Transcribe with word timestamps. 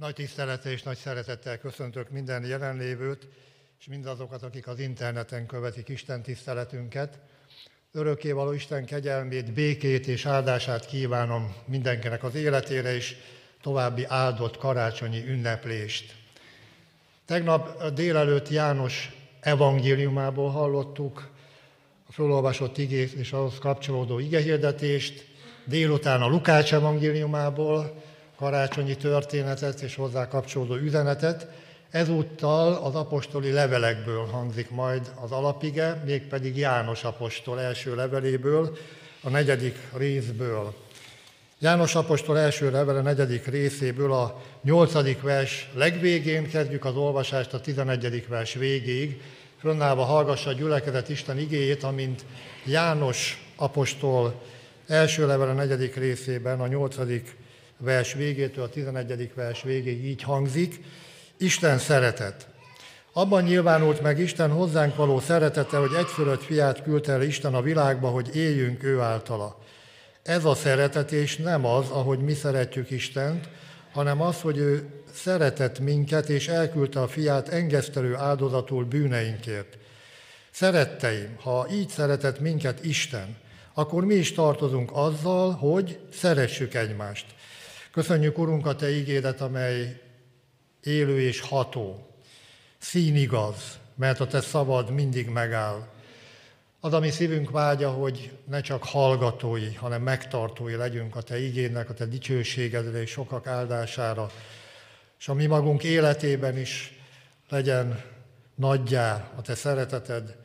Nagy 0.00 0.14
tisztelete 0.14 0.70
és 0.70 0.82
nagy 0.82 0.96
szeretettel 0.96 1.58
köszöntök 1.58 2.10
minden 2.10 2.44
jelenlévőt, 2.44 3.28
és 3.80 3.86
mindazokat, 3.86 4.42
akik 4.42 4.66
az 4.66 4.78
interneten 4.78 5.46
követik 5.46 5.88
Isten 5.88 6.22
tiszteletünket. 6.22 7.18
Örökkévaló 7.92 8.52
Isten 8.52 8.84
kegyelmét, 8.84 9.52
békét 9.52 10.06
és 10.06 10.26
áldását 10.26 10.86
kívánom 10.86 11.54
mindenkinek 11.64 12.22
az 12.22 12.34
életére, 12.34 12.94
és 12.94 13.16
további 13.62 14.04
áldott 14.08 14.56
karácsonyi 14.56 15.24
ünneplést. 15.26 16.14
Tegnap 17.24 17.92
délelőtt 17.92 18.48
János 18.48 19.10
evangéliumából 19.40 20.50
hallottuk 20.50 21.30
a 22.06 22.12
felolvasott 22.12 22.78
igét 22.78 23.12
és 23.12 23.32
ahhoz 23.32 23.58
kapcsolódó 23.58 24.18
igehirdetést, 24.18 25.26
délután 25.64 26.22
a 26.22 26.28
Lukács 26.28 26.72
evangéliumából, 26.72 28.08
karácsonyi 28.40 28.96
történetet 28.96 29.80
és 29.80 29.94
hozzá 29.94 30.28
kapcsolódó 30.28 30.74
üzenetet. 30.74 31.46
Ezúttal 31.90 32.72
az 32.72 32.94
apostoli 32.94 33.52
levelekből 33.52 34.26
hangzik 34.26 34.70
majd 34.70 35.12
az 35.20 35.32
alapige, 35.32 36.02
mégpedig 36.04 36.56
János 36.56 37.04
apostol 37.04 37.60
első 37.60 37.94
leveléből, 37.94 38.76
a 39.22 39.28
negyedik 39.28 39.76
részből. 39.96 40.74
János 41.58 41.94
apostol 41.94 42.38
első 42.38 42.70
levele 42.70 43.00
negyedik 43.00 43.46
részéből 43.46 44.12
a 44.12 44.42
nyolcadik 44.62 45.22
vers 45.22 45.70
legvégén 45.74 46.48
kezdjük 46.48 46.84
az 46.84 46.96
olvasást 46.96 47.54
a 47.54 47.60
tizenegyedik 47.60 48.28
vers 48.28 48.54
végéig. 48.54 49.20
Fönnállva 49.58 50.04
hallgassa 50.04 50.50
a 50.50 50.52
gyülekezet 50.52 51.08
Isten 51.08 51.38
igéjét, 51.38 51.82
amint 51.82 52.24
János 52.64 53.50
apostol 53.56 54.42
első 54.86 55.26
levele 55.26 55.52
negyedik 55.52 55.96
részében 55.96 56.60
a 56.60 56.66
nyolcadik 56.66 57.38
vers 57.80 58.12
végétől 58.12 58.64
a 58.64 58.68
11. 58.68 59.32
vers 59.34 59.62
végéig 59.62 60.04
így 60.04 60.22
hangzik, 60.22 60.84
Isten 61.36 61.78
szeretet. 61.78 62.48
Abban 63.12 63.42
nyilvánult 63.42 64.02
meg 64.02 64.18
Isten 64.18 64.50
hozzánk 64.50 64.96
való 64.96 65.20
szeretete, 65.20 65.76
hogy 65.76 65.92
egyfölött 65.98 66.42
fiát 66.42 66.82
küldte 66.82 67.12
el 67.12 67.22
Isten 67.22 67.54
a 67.54 67.62
világba, 67.62 68.08
hogy 68.08 68.36
éljünk 68.36 68.82
ő 68.82 69.00
általa. 69.00 69.58
Ez 70.22 70.44
a 70.44 70.54
szeretetés 70.54 71.36
nem 71.36 71.64
az, 71.64 71.88
ahogy 71.88 72.18
mi 72.18 72.34
szeretjük 72.34 72.90
Istent, 72.90 73.48
hanem 73.92 74.20
az, 74.20 74.40
hogy 74.40 74.58
ő 74.58 74.88
szeretett 75.12 75.78
minket, 75.78 76.28
és 76.28 76.48
elküldte 76.48 77.00
a 77.00 77.08
fiát 77.08 77.48
engesztelő 77.48 78.14
áldozatul 78.16 78.84
bűneinkért. 78.84 79.78
Szeretteim, 80.50 81.36
ha 81.42 81.66
így 81.72 81.88
szeretett 81.88 82.40
minket 82.40 82.84
Isten, 82.84 83.36
akkor 83.74 84.04
mi 84.04 84.14
is 84.14 84.32
tartozunk 84.32 84.90
azzal, 84.92 85.52
hogy 85.52 85.98
szeressük 86.12 86.74
egymást. 86.74 87.26
Köszönjük, 87.92 88.38
Urunk, 88.38 88.66
a 88.66 88.74
Te 88.74 88.90
ígédet, 88.90 89.40
amely 89.40 90.00
élő 90.82 91.20
és 91.20 91.40
ható, 91.40 92.08
színigaz, 92.78 93.78
mert 93.94 94.20
a 94.20 94.26
Te 94.26 94.40
szabad 94.40 94.90
mindig 94.90 95.28
megáll. 95.28 95.88
Az, 96.80 96.92
ami 96.92 97.10
szívünk 97.10 97.50
vágya, 97.50 97.90
hogy 97.90 98.32
ne 98.44 98.60
csak 98.60 98.84
hallgatói, 98.84 99.74
hanem 99.74 100.02
megtartói 100.02 100.74
legyünk 100.74 101.16
a 101.16 101.22
Te 101.22 101.40
igének, 101.40 101.90
a 101.90 101.94
Te 101.94 102.04
dicsőségedre 102.04 103.00
és 103.00 103.10
sokak 103.10 103.46
áldására, 103.46 104.30
és 105.18 105.28
a 105.28 105.34
mi 105.34 105.46
magunk 105.46 105.82
életében 105.82 106.58
is 106.58 106.98
legyen 107.48 108.02
nagyjá 108.54 109.32
a 109.36 109.42
Te 109.42 109.54
szereteted, 109.54 110.36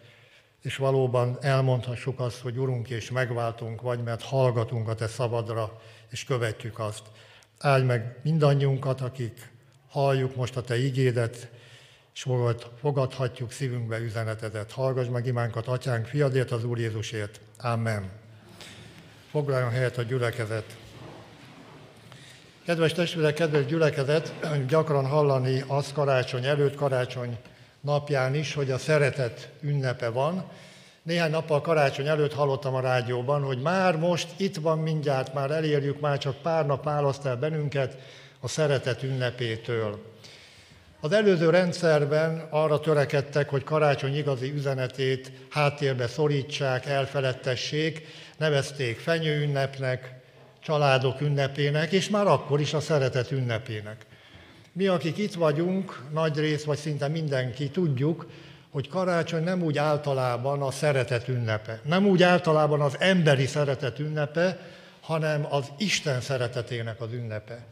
és 0.61 0.75
valóban 0.75 1.37
elmondhassuk 1.41 2.19
azt, 2.19 2.39
hogy 2.39 2.57
Urunk 2.57 2.89
és 2.89 3.11
megváltunk 3.11 3.81
vagy, 3.81 4.03
mert 4.03 4.21
hallgatunk 4.21 4.87
a 4.87 4.95
Te 4.95 5.07
szabadra, 5.07 5.81
és 6.09 6.23
követjük 6.23 6.79
azt. 6.79 7.03
Áldj 7.59 7.85
meg 7.85 8.19
mindannyiunkat, 8.23 9.01
akik 9.01 9.51
halljuk 9.89 10.35
most 10.35 10.57
a 10.57 10.61
Te 10.61 10.77
igédet, 10.77 11.49
és 12.13 12.27
fogadhatjuk 12.79 13.51
szívünkbe 13.51 13.99
üzenetedet. 13.99 14.71
Hallgass 14.71 15.07
meg 15.07 15.25
imánkat, 15.25 15.67
Atyánk, 15.67 16.05
fiadért, 16.05 16.51
az 16.51 16.63
Úr 16.63 16.79
Jézusért. 16.79 17.39
Amen. 17.57 18.09
Foglaljon 19.29 19.69
helyet 19.69 19.97
a 19.97 20.01
gyülekezet. 20.01 20.75
Kedves 22.65 22.93
testvérek, 22.93 23.33
kedves 23.33 23.65
gyülekezet, 23.65 24.33
gyakran 24.67 25.05
hallani 25.05 25.63
az 25.67 25.91
karácsony 25.93 26.45
előtt, 26.45 26.75
karácsony 26.75 27.37
napján 27.81 28.35
is, 28.35 28.53
hogy 28.53 28.71
a 28.71 28.77
szeretet 28.77 29.49
ünnepe 29.61 30.09
van, 30.09 30.51
néhány 31.05 31.31
nappal 31.31 31.61
karácsony 31.61 32.07
előtt 32.07 32.33
hallottam 32.33 32.73
a 32.73 32.79
rádióban, 32.79 33.43
hogy 33.43 33.61
már 33.61 33.97
most 33.97 34.27
itt 34.37 34.55
van 34.55 34.79
mindjárt, 34.79 35.33
már 35.33 35.51
elérjük, 35.51 35.99
már 35.99 36.17
csak 36.17 36.35
pár 36.35 36.65
nap 36.65 36.83
választ 36.83 37.25
el 37.25 37.35
bennünket 37.35 37.97
a 38.39 38.47
szeretet 38.47 39.03
ünnepétől. 39.03 40.13
Az 40.99 41.11
előző 41.11 41.49
rendszerben 41.49 42.47
arra 42.49 42.79
törekedtek, 42.79 43.49
hogy 43.49 43.63
karácsony 43.63 44.17
igazi 44.17 44.51
üzenetét 44.51 45.31
háttérbe 45.49 46.07
szorítsák, 46.07 46.85
elfeledtessék, 46.85 48.07
nevezték 48.37 48.99
fenyőünnepnek, 48.99 50.13
családok 50.59 51.21
ünnepének, 51.21 51.91
és 51.91 52.09
már 52.09 52.27
akkor 52.27 52.59
is 52.59 52.73
a 52.73 52.79
szeretet 52.79 53.31
ünnepének. 53.31 54.05
Mi, 54.71 54.87
akik 54.87 55.17
itt 55.17 55.33
vagyunk, 55.33 56.03
nagy 56.13 56.37
rész, 56.37 56.63
vagy 56.63 56.77
szinte 56.77 57.07
mindenki 57.07 57.69
tudjuk, 57.69 58.27
hogy 58.75 58.87
karácsony 58.87 59.43
nem 59.43 59.61
úgy 59.61 59.77
általában 59.77 60.61
a 60.61 60.71
szeretet 60.71 61.27
ünnepe, 61.27 61.79
nem 61.83 62.07
úgy 62.07 62.23
általában 62.23 62.81
az 62.81 62.95
emberi 62.99 63.45
szeretet 63.45 63.99
ünnepe, 63.99 64.59
hanem 65.01 65.45
az 65.49 65.71
Isten 65.77 66.21
szeretetének 66.21 67.01
az 67.01 67.11
ünnepe. 67.11 67.65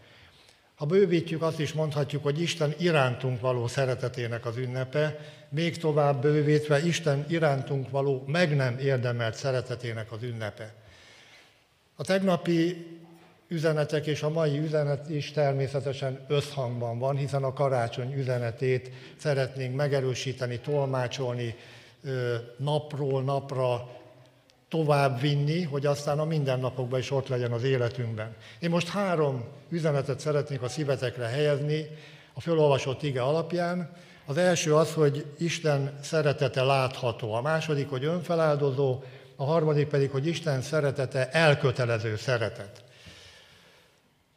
Ha 0.75 0.85
bővítjük, 0.85 1.41
azt 1.41 1.59
is 1.59 1.73
mondhatjuk, 1.73 2.23
hogy 2.23 2.41
Isten 2.41 2.73
irántunk 2.77 3.41
való 3.41 3.67
szeretetének 3.67 4.45
az 4.45 4.57
ünnepe, 4.57 5.19
még 5.49 5.77
tovább 5.77 6.21
bővítve 6.21 6.85
Isten 6.85 7.25
irántunk 7.27 7.89
való 7.89 8.23
meg 8.27 8.55
nem 8.55 8.77
érdemelt 8.77 9.35
szeretetének 9.35 10.11
az 10.11 10.23
ünnepe. 10.23 10.73
A 11.95 12.03
tegnapi 12.03 12.87
üzenetek 13.53 14.05
és 14.05 14.21
a 14.21 14.29
mai 14.29 14.59
üzenet 14.59 15.09
is 15.09 15.31
természetesen 15.31 16.19
összhangban 16.27 16.99
van, 16.99 17.15
hiszen 17.15 17.43
a 17.43 17.53
karácsony 17.53 18.13
üzenetét 18.13 18.91
szeretnénk 19.17 19.75
megerősíteni, 19.75 20.59
tolmácsolni, 20.59 21.55
napról 22.57 23.23
napra 23.23 23.89
tovább 24.69 25.19
vinni, 25.19 25.63
hogy 25.63 25.85
aztán 25.85 26.19
a 26.19 26.25
mindennapokban 26.25 26.99
is 26.99 27.11
ott 27.11 27.27
legyen 27.27 27.51
az 27.51 27.63
életünkben. 27.63 28.35
Én 28.59 28.69
most 28.69 28.87
három 28.87 29.43
üzenetet 29.69 30.19
szeretnék 30.19 30.61
a 30.61 30.67
szívetekre 30.67 31.25
helyezni 31.25 31.87
a 32.33 32.41
felolvasott 32.41 33.03
ige 33.03 33.21
alapján. 33.21 33.89
Az 34.25 34.37
első 34.37 34.75
az, 34.75 34.93
hogy 34.93 35.25
Isten 35.37 35.97
szeretete 36.01 36.63
látható, 36.63 37.33
a 37.33 37.41
második, 37.41 37.89
hogy 37.89 38.05
önfeláldozó, 38.05 39.01
a 39.35 39.43
harmadik 39.43 39.87
pedig, 39.87 40.09
hogy 40.09 40.27
Isten 40.27 40.61
szeretete 40.61 41.29
elkötelező 41.29 42.15
szeretet. 42.15 42.83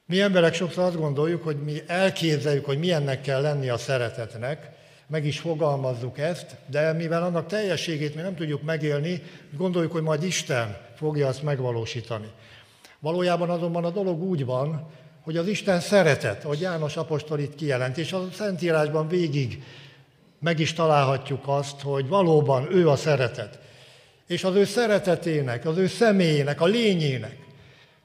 Mi 0.09 0.21
emberek 0.21 0.55
sokszor 0.55 0.85
azt 0.85 0.97
gondoljuk, 0.97 1.43
hogy 1.43 1.57
mi 1.57 1.83
elképzeljük, 1.87 2.65
hogy 2.65 2.79
milyennek 2.79 3.21
kell 3.21 3.41
lenni 3.41 3.69
a 3.69 3.77
szeretetnek, 3.77 4.71
meg 5.07 5.27
is 5.27 5.39
fogalmazzuk 5.39 6.19
ezt, 6.19 6.57
de 6.71 6.93
mivel 6.93 7.23
annak 7.23 7.47
teljességét 7.47 8.15
mi 8.15 8.21
nem 8.21 8.35
tudjuk 8.35 8.63
megélni, 8.63 9.23
gondoljuk, 9.57 9.93
hogy 9.93 10.03
majd 10.03 10.23
Isten 10.23 10.77
fogja 10.97 11.27
azt 11.27 11.43
megvalósítani. 11.43 12.27
Valójában 12.99 13.51
azonban 13.51 13.85
a 13.85 13.91
dolog 13.91 14.23
úgy 14.23 14.45
van, 14.45 14.91
hogy 15.23 15.37
az 15.37 15.47
Isten 15.47 15.81
szeretet, 15.81 16.45
ahogy 16.45 16.61
János 16.61 16.97
apostol 16.97 17.39
itt 17.39 17.55
kijelent, 17.55 17.99
és 17.99 18.13
a 18.13 18.29
Szentírásban 18.33 19.09
végig 19.09 19.63
meg 20.39 20.59
is 20.59 20.73
találhatjuk 20.73 21.43
azt, 21.47 21.81
hogy 21.81 22.09
valóban 22.09 22.75
ő 22.75 22.89
a 22.89 22.97
szeretet. 22.97 23.59
És 24.27 24.45
az 24.45 24.55
ő 24.55 24.65
szeretetének, 24.65 25.67
az 25.67 25.77
ő 25.77 25.87
személyének, 25.87 26.61
a 26.61 26.67
lényének 26.67 27.46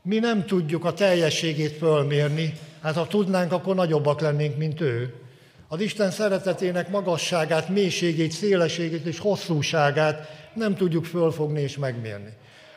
mi 0.02 0.20
nem 0.20 0.46
tudjuk 0.46 0.86
a 0.86 0.94
teljességét 0.94 1.78
fölmérni, 1.78 2.54
hát 2.82 2.96
ha 2.96 3.08
tudnánk, 3.08 3.52
akkor 3.52 3.76
nagyobbak 3.76 4.20
lennénk, 4.20 4.58
mint 4.58 4.82
ő. 4.82 5.14
Az 5.68 5.80
Isten 5.80 6.12
szeretetének 6.12 6.90
magasságát, 6.90 7.70
mélységét, 7.70 8.32
szélességét 8.32 9.06
és 9.06 9.20
hosszúságát 9.20 10.50
nem 10.54 10.76
tudjuk 10.76 11.06
fölfogni 11.06 11.62
és 11.62 11.78
megmérni. 11.78 12.34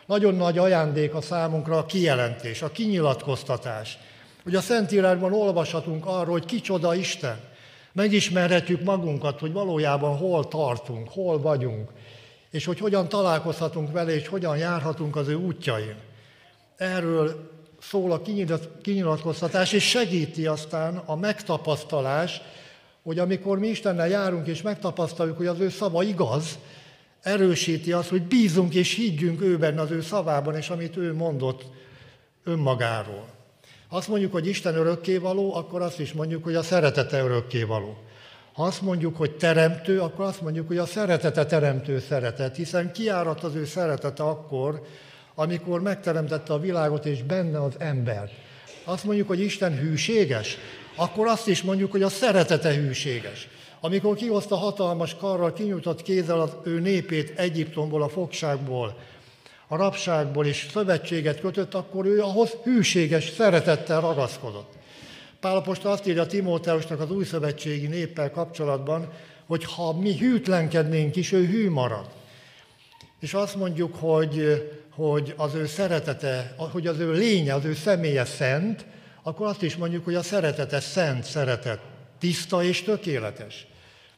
Nagyon 0.06 0.34
nagy 0.34 0.58
ajándék 0.58 1.14
a 1.14 1.20
számunkra 1.20 1.78
a 1.78 1.86
kijelentés, 1.86 2.62
a 2.62 2.70
kinyilatkoztatás. 2.70 3.98
Hogy 4.42 4.54
a 4.54 4.60
Szentírásban 4.60 5.32
olvashatunk 5.32 6.06
arról, 6.06 6.32
hogy 6.32 6.44
kicsoda 6.44 6.94
Isten. 6.94 7.36
Megismerhetjük 7.92 8.82
magunkat, 8.82 9.40
hogy 9.40 9.52
valójában 9.52 10.16
hol 10.16 10.48
tartunk, 10.48 11.08
hol 11.08 11.40
vagyunk, 11.40 11.90
és 12.50 12.64
hogy 12.64 12.78
hogyan 12.78 13.08
találkozhatunk 13.08 13.92
vele, 13.92 14.14
és 14.14 14.28
hogyan 14.28 14.56
járhatunk 14.56 15.16
az 15.16 15.28
ő 15.28 15.34
útjain. 15.34 15.94
Erről 16.76 17.50
szól 17.80 18.12
a 18.12 18.22
kinyilatkoztatás, 18.82 19.72
és 19.72 19.88
segíti 19.88 20.46
aztán 20.46 20.96
a 20.96 21.16
megtapasztalás, 21.16 22.40
hogy 23.02 23.18
amikor 23.18 23.58
mi 23.58 23.68
Istennel 23.68 24.08
járunk 24.08 24.46
és 24.46 24.62
megtapasztaljuk, 24.62 25.36
hogy 25.36 25.46
az 25.46 25.60
ő 25.60 25.68
szava 25.68 26.02
igaz, 26.02 26.58
erősíti 27.20 27.92
azt, 27.92 28.08
hogy 28.08 28.22
bízunk 28.22 28.74
és 28.74 28.94
higgyünk 28.94 29.42
őben 29.42 29.78
az 29.78 29.90
ő 29.90 30.00
szavában, 30.00 30.56
és 30.56 30.70
amit 30.70 30.96
ő 30.96 31.14
mondott 31.14 31.64
önmagáról. 32.44 33.26
azt 33.88 34.08
mondjuk, 34.08 34.32
hogy 34.32 34.46
Isten 34.46 34.74
örökkévaló, 34.74 35.54
akkor 35.54 35.82
azt 35.82 36.00
is 36.00 36.12
mondjuk, 36.12 36.44
hogy 36.44 36.54
a 36.54 36.62
szeretete 36.62 37.22
örökkévaló. 37.22 37.96
Ha 38.52 38.62
azt 38.64 38.82
mondjuk, 38.82 39.16
hogy 39.16 39.36
teremtő, 39.36 40.00
akkor 40.00 40.24
azt 40.24 40.40
mondjuk, 40.40 40.66
hogy 40.66 40.78
a 40.78 40.86
szeretete 40.86 41.46
teremtő 41.46 41.98
szeretet, 41.98 42.56
hiszen 42.56 42.92
kiárat 42.92 43.42
az 43.42 43.54
ő 43.54 43.64
szeretete 43.64 44.22
akkor, 44.22 44.82
amikor 45.34 45.80
megteremtette 45.80 46.52
a 46.52 46.58
világot 46.58 47.06
és 47.06 47.22
benne 47.22 47.62
az 47.62 47.74
embert. 47.78 48.32
Azt 48.84 49.04
mondjuk, 49.04 49.28
hogy 49.28 49.40
Isten 49.40 49.76
hűséges, 49.76 50.58
akkor 50.96 51.26
azt 51.26 51.48
is 51.48 51.62
mondjuk, 51.62 51.90
hogy 51.90 52.02
a 52.02 52.08
szeretete 52.08 52.74
hűséges. 52.74 53.48
Amikor 53.80 54.16
kihozta 54.16 54.56
hatalmas 54.56 55.16
karral, 55.16 55.52
kinyújtott 55.52 56.02
kézzel 56.02 56.40
az 56.40 56.56
ő 56.64 56.80
népét 56.80 57.38
Egyiptomból, 57.38 58.02
a 58.02 58.08
fogságból, 58.08 58.96
a 59.68 59.76
rabságból 59.76 60.46
is 60.46 60.66
szövetséget 60.72 61.40
kötött, 61.40 61.74
akkor 61.74 62.06
ő 62.06 62.22
ahhoz 62.22 62.50
hűséges 62.62 63.28
szeretettel 63.28 64.00
ragaszkodott. 64.00 64.72
Pálapostól 65.40 65.92
azt 65.92 66.06
írja 66.06 66.26
Timóteusnak 66.26 67.00
az 67.00 67.10
új 67.10 67.24
szövetségi 67.24 67.86
néppel 67.86 68.30
kapcsolatban, 68.30 69.08
hogy 69.46 69.64
ha 69.64 69.92
mi 69.92 70.16
hűtlenkednénk 70.16 71.16
is, 71.16 71.32
ő 71.32 71.46
hű 71.46 71.70
marad. 71.70 72.06
És 73.20 73.34
azt 73.34 73.56
mondjuk, 73.56 73.94
hogy, 73.94 74.62
hogy 74.94 75.34
az 75.36 75.54
ő 75.54 75.66
szeretete, 75.66 76.54
hogy 76.56 76.86
az 76.86 76.98
ő 76.98 77.12
lénye, 77.12 77.54
az 77.54 77.64
ő 77.64 77.74
személye 77.74 78.24
szent, 78.24 78.86
akkor 79.22 79.46
azt 79.46 79.62
is 79.62 79.76
mondjuk, 79.76 80.04
hogy 80.04 80.14
a 80.14 80.22
szeretete 80.22 80.80
szent 80.80 81.24
szeretet, 81.24 81.80
tiszta 82.18 82.62
és 82.62 82.82
tökéletes. 82.82 83.66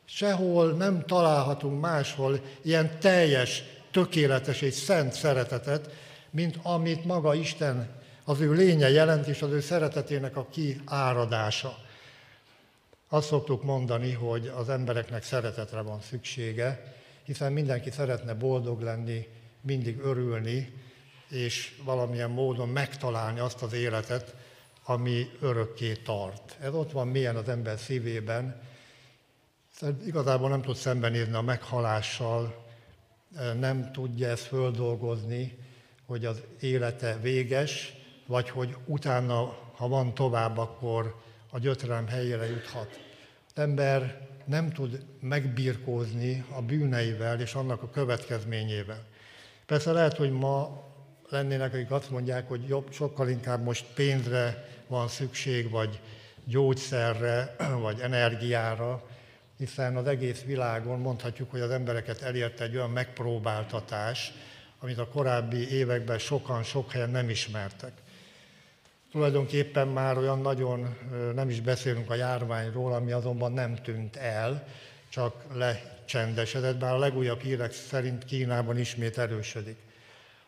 Sehol 0.05 0.73
nem 0.73 1.05
találhatunk 1.07 1.81
máshol 1.81 2.41
ilyen 2.63 2.99
teljes, 3.01 3.63
tökéletes 3.91 4.61
és 4.61 4.75
szent 4.75 5.13
szeretetet, 5.13 5.91
mint 6.31 6.59
amit 6.63 7.05
maga 7.05 7.35
Isten 7.35 7.89
az 8.25 8.41
ő 8.41 8.53
lénye 8.53 8.91
jelent, 8.91 9.27
és 9.27 9.43
az 9.43 9.51
ő 9.51 9.61
szeretetének 9.61 10.37
a 10.37 10.47
kiáradása. 10.51 11.77
Azt 13.09 13.27
szoktuk 13.27 13.63
mondani, 13.63 14.13
hogy 14.13 14.53
az 14.57 14.69
embereknek 14.69 15.23
szeretetre 15.23 15.81
van 15.81 16.01
szüksége, 16.01 16.95
hiszen 17.25 17.53
mindenki 17.53 17.91
szeretne 17.91 18.35
boldog 18.35 18.81
lenni, 18.81 19.27
mindig 19.67 19.99
örülni, 19.99 20.73
és 21.29 21.81
valamilyen 21.85 22.31
módon 22.31 22.69
megtalálni 22.69 23.41
azt 23.41 23.63
az 23.63 23.73
életet, 23.73 24.35
ami 24.85 25.31
örökké 25.41 25.93
tart. 25.93 26.57
Ez 26.61 26.75
ott 26.75 26.93
van 26.93 27.09
mélyen 27.09 27.37
az 27.37 27.49
ember 27.49 27.79
szívében, 27.79 28.61
Szóval 29.79 29.97
igazából 30.07 30.49
nem 30.49 30.63
tud 30.63 30.77
szembenézni 30.77 31.35
a 31.35 31.41
meghalással, 31.41 32.65
nem 33.59 33.93
tudja 33.93 34.29
ezt 34.29 34.47
földolgozni, 34.47 35.59
hogy 36.07 36.25
az 36.25 36.43
élete 36.61 37.19
véges, 37.23 37.93
vagy 38.27 38.51
hogy 38.51 38.77
utána, 38.85 39.59
ha 39.75 39.89
van 39.89 40.15
tovább, 40.15 40.59
akkor 40.59 41.21
a 41.51 41.59
gyötrelem 41.59 42.07
helyére 42.07 42.47
juthat. 42.47 43.01
Az 43.55 43.63
ember 43.63 44.29
nem 44.45 44.73
tud 44.73 45.05
megbirkózni 45.21 46.45
a 46.51 46.63
bűneivel 46.63 47.41
és 47.41 47.55
annak 47.55 47.83
a 47.83 47.91
következményével. 47.91 49.05
Persze 49.67 49.93
lehet, 49.93 50.17
hogy 50.17 50.31
ma 50.31 50.85
lennének, 51.29 51.75
akik 51.75 51.91
azt 51.91 52.11
mondják, 52.11 52.49
hogy 52.49 52.69
jobb, 52.69 52.93
sokkal 52.93 53.29
inkább 53.29 53.63
most 53.63 53.85
pénzre 53.95 54.69
van 54.87 55.09
szükség, 55.09 55.71
vagy 55.71 56.01
gyógyszerre, 56.45 57.57
vagy 57.87 58.01
energiára, 58.01 59.03
hiszen 59.59 59.97
az 59.97 60.07
egész 60.07 60.43
világon 60.43 60.99
mondhatjuk, 60.99 61.51
hogy 61.51 61.61
az 61.61 61.71
embereket 61.71 62.23
elérte 62.23 62.65
egy 62.65 62.77
olyan 62.77 62.91
megpróbáltatás, 62.91 64.33
amit 64.81 64.99
a 64.99 65.09
korábbi 65.09 65.71
években 65.71 66.19
sokan 66.19 66.63
sok 66.63 66.93
helyen 66.93 67.11
nem 67.11 67.29
ismertek. 67.29 67.93
Tulajdonképpen 69.11 69.89
már 69.89 70.19
olyan 70.19 70.41
nagyon 70.41 70.97
nem 71.35 71.49
is 71.49 71.61
beszélünk 71.61 72.11
a 72.11 72.15
járványról, 72.15 72.93
ami 72.93 73.13
azonban 73.13 73.53
nem 73.53 73.75
tűnt 73.75 74.17
el, 74.17 74.67
csak 75.09 75.57
lecsendesedett, 76.07 76.77
bár 76.77 76.93
a 76.93 76.99
legújabb 76.99 77.41
hírek 77.41 77.73
szerint 77.73 78.25
Kínában 78.25 78.79
ismét 78.79 79.19
erősödik. 79.19 79.77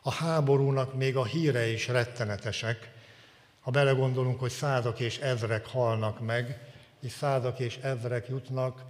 A 0.02 0.10
háborúnak 0.10 0.94
még 0.94 1.16
a 1.16 1.24
híre 1.24 1.66
is 1.66 1.88
rettenetesek, 1.88 2.90
ha 3.60 3.70
belegondolunk, 3.70 4.40
hogy 4.40 4.50
százak 4.50 5.00
és 5.00 5.18
ezrek 5.18 5.66
halnak 5.66 6.20
meg, 6.20 6.58
és 7.00 7.12
százak 7.12 7.58
és 7.58 7.76
ezrek 7.76 8.28
jutnak 8.28 8.82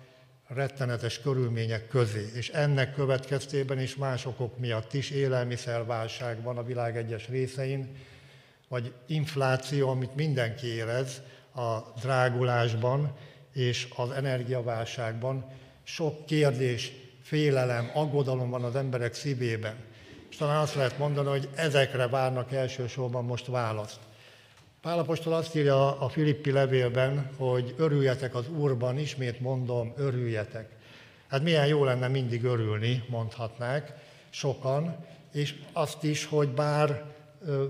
rettenetes 0.46 1.20
körülmények 1.20 1.88
közé, 1.88 2.30
és 2.34 2.48
ennek 2.48 2.94
következtében 2.94 3.80
is 3.80 3.96
más 3.96 4.26
okok 4.26 4.58
miatt 4.58 4.94
is 4.94 5.10
élelmiszerválság 5.10 6.42
van 6.42 6.58
a 6.58 6.62
világ 6.62 6.96
egyes 6.96 7.28
részein, 7.28 7.96
vagy 8.68 8.92
infláció, 9.06 9.88
amit 9.88 10.14
mindenki 10.14 10.66
érez 10.66 11.20
a 11.54 11.78
drágulásban 12.00 13.16
és 13.52 13.88
az 13.96 14.10
energiaválságban. 14.10 15.44
Sok 15.90 16.26
kérdés, 16.26 16.92
félelem, 17.22 17.90
aggodalom 17.94 18.50
van 18.50 18.64
az 18.64 18.76
emberek 18.76 19.14
szívében. 19.14 19.74
És 20.30 20.36
talán 20.36 20.60
azt 20.60 20.74
lehet 20.74 20.98
mondani, 20.98 21.28
hogy 21.28 21.48
ezekre 21.54 22.08
várnak 22.08 22.52
elsősorban 22.52 23.24
most 23.24 23.46
választ. 23.46 23.98
Pálapostól 24.80 25.32
azt 25.32 25.56
írja 25.56 26.00
a 26.00 26.08
Filippi 26.08 26.50
levélben, 26.50 27.30
hogy 27.36 27.74
örüljetek 27.76 28.34
az 28.34 28.48
Úrban, 28.48 28.98
ismét 28.98 29.40
mondom, 29.40 29.92
örüljetek. 29.96 30.70
Hát 31.28 31.42
milyen 31.42 31.66
jó 31.66 31.84
lenne 31.84 32.08
mindig 32.08 32.44
örülni, 32.44 33.04
mondhatnák 33.08 33.92
sokan, 34.30 35.06
és 35.32 35.54
azt 35.72 36.04
is, 36.04 36.24
hogy 36.24 36.48
bár 36.48 37.04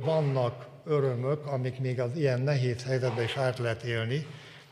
vannak 0.04 0.66
örömök, 0.84 1.46
amik 1.46 1.78
még 1.78 2.00
az 2.00 2.16
ilyen 2.16 2.40
nehéz 2.40 2.84
helyzetben 2.84 3.24
is 3.24 3.36
át 3.36 3.58
lehet 3.58 3.82
élni, 3.82 4.26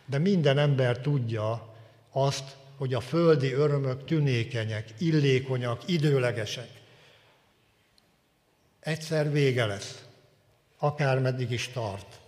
de 0.06 0.18
minden 0.18 0.58
ember 0.58 0.98
tudja 0.98 1.74
azt, 2.10 2.56
hogy 2.76 2.94
a 2.94 3.00
földi 3.00 3.52
örömök 3.52 4.04
tünékenyek, 4.04 4.88
illékonyak, 4.98 5.82
időlegesek. 5.86 6.68
Egyszer 8.80 9.32
vége 9.32 9.66
lesz, 9.66 10.04
akármeddig 10.78 11.50
is 11.50 11.68
tart. 11.68 12.20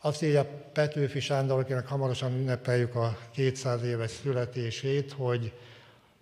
Azt 0.00 0.22
írja 0.22 0.44
Petőfi 0.72 1.20
Sándor, 1.20 1.58
akinek 1.58 1.86
hamarosan 1.86 2.32
ünnepeljük 2.32 2.94
a 2.94 3.18
200 3.34 3.82
éves 3.82 4.10
születését, 4.10 5.12
hogy 5.12 5.52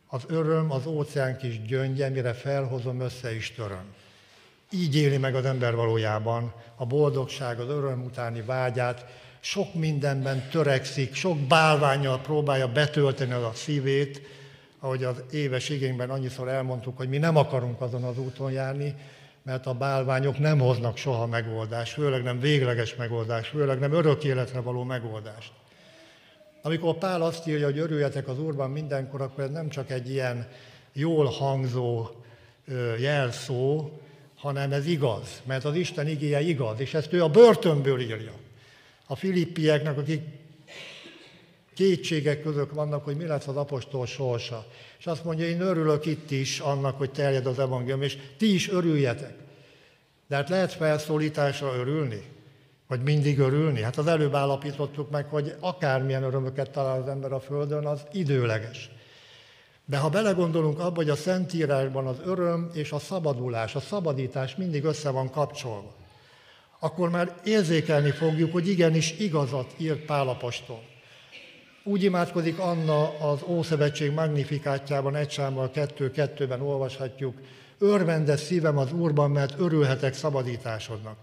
az 0.06 0.22
öröm 0.26 0.70
az 0.70 0.86
óceán 0.86 1.36
kis 1.36 1.62
gyöngye, 1.62 2.08
mire 2.08 2.32
felhozom, 2.32 3.00
össze 3.00 3.34
is 3.34 3.52
töröm. 3.52 3.94
Így 4.70 4.96
éli 4.96 5.16
meg 5.16 5.34
az 5.34 5.44
ember 5.44 5.74
valójában 5.74 6.52
a 6.76 6.86
boldogság, 6.86 7.60
az 7.60 7.69
öröm 7.69 8.04
utáni 8.04 8.40
vágyát, 8.40 9.04
sok 9.46 9.75
mindenben 9.75 10.48
törekszik, 10.50 11.15
sok 11.15 11.38
bálványjal 11.38 12.20
próbálja 12.20 12.69
betölteni 12.72 13.32
az 13.32 13.43
a 13.43 13.53
szívét, 13.55 14.20
ahogy 14.79 15.05
az 15.05 15.22
éves 15.32 15.69
igényben 15.69 16.10
annyiszor 16.10 16.48
elmondtuk, 16.48 16.96
hogy 16.96 17.08
mi 17.08 17.19
nem 17.19 17.36
akarunk 17.36 17.81
azon 17.81 18.03
az 18.05 18.19
úton 18.19 18.53
járni, 18.53 18.94
mert 19.43 19.67
a 19.67 19.74
bálványok 19.74 20.38
nem 20.38 20.58
hoznak 20.58 20.96
soha 20.96 21.26
megoldást, 21.26 21.93
főleg 21.93 22.22
nem 22.22 22.41
végleges 22.41 22.94
megoldást, 22.94 23.50
főleg 23.50 23.79
nem 23.79 23.93
örök 23.93 24.24
életre 24.24 24.60
való 24.60 24.82
megoldást. 24.82 25.53
Amikor 26.62 26.98
Pál 26.98 27.22
azt 27.22 27.46
írja, 27.48 27.65
hogy 27.65 27.79
örüljetek 27.79 28.29
az 28.29 28.38
Úrban 28.38 28.70
mindenkor, 28.70 29.20
akkor 29.20 29.44
ez 29.44 29.50
nem 29.50 29.69
csak 29.69 29.91
egy 29.91 30.10
ilyen 30.10 30.48
jól 30.93 31.26
hangzó 31.26 32.08
jelszó, 32.98 33.91
hanem 34.36 34.72
ez 34.72 34.86
igaz, 34.86 35.43
mert 35.44 35.65
az 35.65 35.74
Isten 35.74 36.08
igéje 36.08 36.41
igaz, 36.41 36.81
és 36.81 36.94
ezt 36.94 37.12
ő 37.12 37.22
a 37.22 37.29
börtönből 37.29 38.00
írja. 38.00 38.44
A 39.06 39.17
filippieknek, 39.17 39.98
akik 39.98 40.22
kétségek 41.75 42.43
között 42.43 42.70
vannak, 42.70 43.05
hogy 43.05 43.17
mi 43.17 43.27
lesz 43.27 43.46
az 43.46 43.56
apostol 43.56 44.06
sorsa. 44.06 44.67
És 44.98 45.06
azt 45.06 45.25
mondja, 45.25 45.46
én 45.46 45.60
örülök 45.60 46.06
itt 46.06 46.31
is 46.31 46.58
annak, 46.58 46.98
hogy 46.98 47.10
terjed 47.10 47.46
az 47.46 47.58
evangélium, 47.58 48.03
és 48.03 48.19
ti 48.36 48.55
is 48.55 48.70
örüljetek. 48.70 49.34
De 50.29 50.36
hát 50.36 50.48
lehet 50.48 50.72
felszólításra 50.72 51.75
örülni? 51.75 52.22
Vagy 52.89 53.03
mindig 53.03 53.39
örülni? 53.39 53.82
Hát 53.82 53.96
az 53.96 54.06
előbb 54.06 54.34
állapítottuk 54.34 55.10
meg, 55.10 55.27
hogy 55.27 55.55
akármilyen 55.60 56.22
örömöket 56.22 56.70
talál 56.70 57.01
az 57.01 57.08
ember 57.08 57.32
a 57.32 57.41
Földön, 57.41 57.86
az 57.86 58.01
időleges. 58.13 58.91
De 59.84 59.96
ha 59.96 60.08
belegondolunk 60.08 60.79
abba, 60.79 60.94
hogy 60.94 61.10
a 61.10 61.17
Szentírásban 61.17 62.06
az 62.06 62.17
öröm 62.25 62.70
és 62.72 62.93
a 62.93 62.98
szabadulás, 62.98 63.75
a 63.75 63.81
szabadítás 63.81 64.56
mindig 64.56 64.84
össze 64.84 65.10
van 65.10 65.31
kapcsolva, 65.31 65.94
akkor 66.80 67.10
már 67.10 67.34
érzékelni 67.44 68.10
fogjuk, 68.10 68.52
hogy 68.52 68.68
igenis 68.68 69.14
igazat 69.18 69.74
írt 69.76 70.04
Pálapostól. 70.04 70.82
Úgy 71.84 72.02
imádkozik 72.02 72.58
Anna 72.58 73.18
az 73.18 73.42
Ószövetség 73.46 74.12
magnifikátjában, 74.12 75.16
egy 75.16 75.30
sámmal 75.30 75.70
kettő-kettőben 75.70 76.60
olvashatjuk, 76.60 77.34
örvendes 77.78 78.40
szívem 78.40 78.78
az 78.78 78.92
Úrban, 78.92 79.30
mert 79.30 79.54
örülhetek 79.58 80.14
szabadításodnak. 80.14 81.16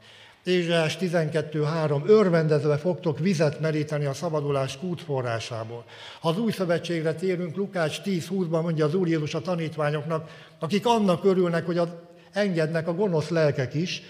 Ézsás 0.43 0.97
12.3. 0.97 2.05
Örvendezve 2.05 2.77
fogtok 2.77 3.19
vizet 3.19 3.59
meríteni 3.59 4.05
a 4.05 4.13
szabadulás 4.13 4.77
kútforrásából. 4.77 5.83
Ha 6.19 6.29
az 6.29 6.37
új 6.37 6.51
szövetségre 6.51 7.13
térünk, 7.13 7.55
Lukács 7.55 8.01
10.20-ban 8.01 8.61
mondja 8.61 8.85
az 8.85 8.95
Úr 8.95 9.07
Jézus 9.07 9.33
a 9.33 9.41
tanítványoknak, 9.41 10.29
akik 10.59 10.85
annak 10.85 11.25
örülnek, 11.25 11.65
hogy 11.65 11.77
az, 11.77 11.87
engednek 12.33 12.87
a 12.87 12.93
gonosz 12.93 13.29
lelkek 13.29 13.73
is 13.73 14.01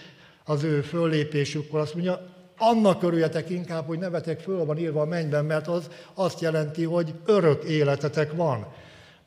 az 0.45 0.63
ő 0.63 0.81
föllépésükkor, 0.81 1.79
azt 1.79 1.93
mondja, 1.93 2.21
annak 2.57 3.03
örüljetek 3.03 3.49
inkább, 3.49 3.85
hogy 3.87 3.99
nevetek 3.99 4.39
föl 4.39 4.65
van 4.65 4.77
írva 4.77 5.01
a 5.01 5.05
mennyben, 5.05 5.45
mert 5.45 5.67
az 5.67 5.89
azt 6.13 6.41
jelenti, 6.41 6.83
hogy 6.83 7.13
örök 7.25 7.63
életetek 7.63 8.33
van. 8.33 8.67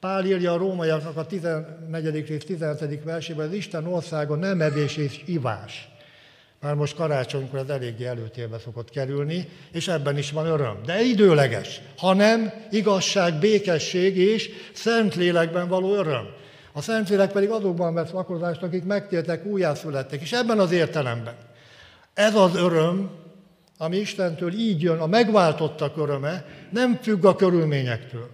Pál 0.00 0.26
írja 0.26 0.52
a 0.52 0.56
rómaiaknak 0.56 1.16
a 1.16 1.26
14. 1.26 2.26
rész 2.26 2.44
17. 2.44 3.04
versében, 3.04 3.46
az 3.46 3.52
Isten 3.52 3.86
országa 3.86 4.34
nem 4.34 4.60
evés 4.60 4.96
és 4.96 5.22
ivás. 5.26 5.88
Már 6.60 6.74
most 6.74 6.94
karácsonykor 6.94 7.58
ez 7.58 7.68
eléggé 7.68 8.04
előtérbe 8.04 8.58
szokott 8.58 8.90
kerülni, 8.90 9.48
és 9.72 9.88
ebben 9.88 10.18
is 10.18 10.30
van 10.30 10.46
öröm. 10.46 10.82
De 10.84 11.02
időleges, 11.02 11.80
hanem 11.96 12.52
igazság, 12.70 13.38
békesség 13.38 14.16
és 14.16 14.50
Szentlélekben 14.72 15.68
való 15.68 15.94
öröm. 15.94 16.26
A 16.76 16.80
Szentlélek 16.80 17.32
pedig 17.32 17.50
azokban 17.50 17.94
vesz 17.94 18.10
lakozást, 18.10 18.62
akik 18.62 18.84
megtértek, 18.84 19.44
újjászülettek. 19.44 20.20
És 20.20 20.32
ebben 20.32 20.58
az 20.58 20.72
értelemben 20.72 21.34
ez 22.14 22.34
az 22.34 22.56
öröm, 22.56 23.10
ami 23.78 23.96
Istentől 23.96 24.52
így 24.52 24.82
jön, 24.82 24.98
a 24.98 25.06
megváltottak 25.06 25.96
öröme, 25.96 26.44
nem 26.70 26.98
függ 27.02 27.24
a 27.24 27.36
körülményektől. 27.36 28.28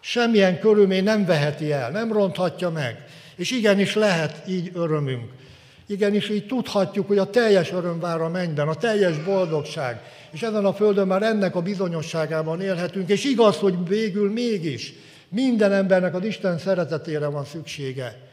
Semmilyen 0.00 0.58
körülmény 0.58 1.04
nem 1.04 1.24
veheti 1.24 1.72
el, 1.72 1.90
nem 1.90 2.12
ronthatja 2.12 2.70
meg. 2.70 3.04
És 3.36 3.50
igenis 3.50 3.94
lehet 3.94 4.42
így 4.48 4.70
örömünk. 4.74 5.30
Igenis 5.86 6.28
így 6.28 6.46
tudhatjuk, 6.46 7.06
hogy 7.06 7.18
a 7.18 7.30
teljes 7.30 7.72
öröm 7.72 8.00
vár 8.00 8.20
a 8.20 8.28
mennyben, 8.28 8.68
a 8.68 8.74
teljes 8.74 9.18
boldogság. 9.18 10.02
És 10.30 10.42
ezen 10.42 10.64
a 10.64 10.74
földön 10.74 11.06
már 11.06 11.22
ennek 11.22 11.54
a 11.56 11.62
bizonyosságában 11.62 12.60
élhetünk, 12.60 13.08
és 13.08 13.24
igaz, 13.24 13.56
hogy 13.56 13.88
végül 13.88 14.32
mégis 14.32 14.94
minden 15.30 15.72
embernek 15.72 16.14
az 16.14 16.24
Isten 16.24 16.58
szeretetére 16.58 17.26
van 17.26 17.44
szüksége. 17.44 18.28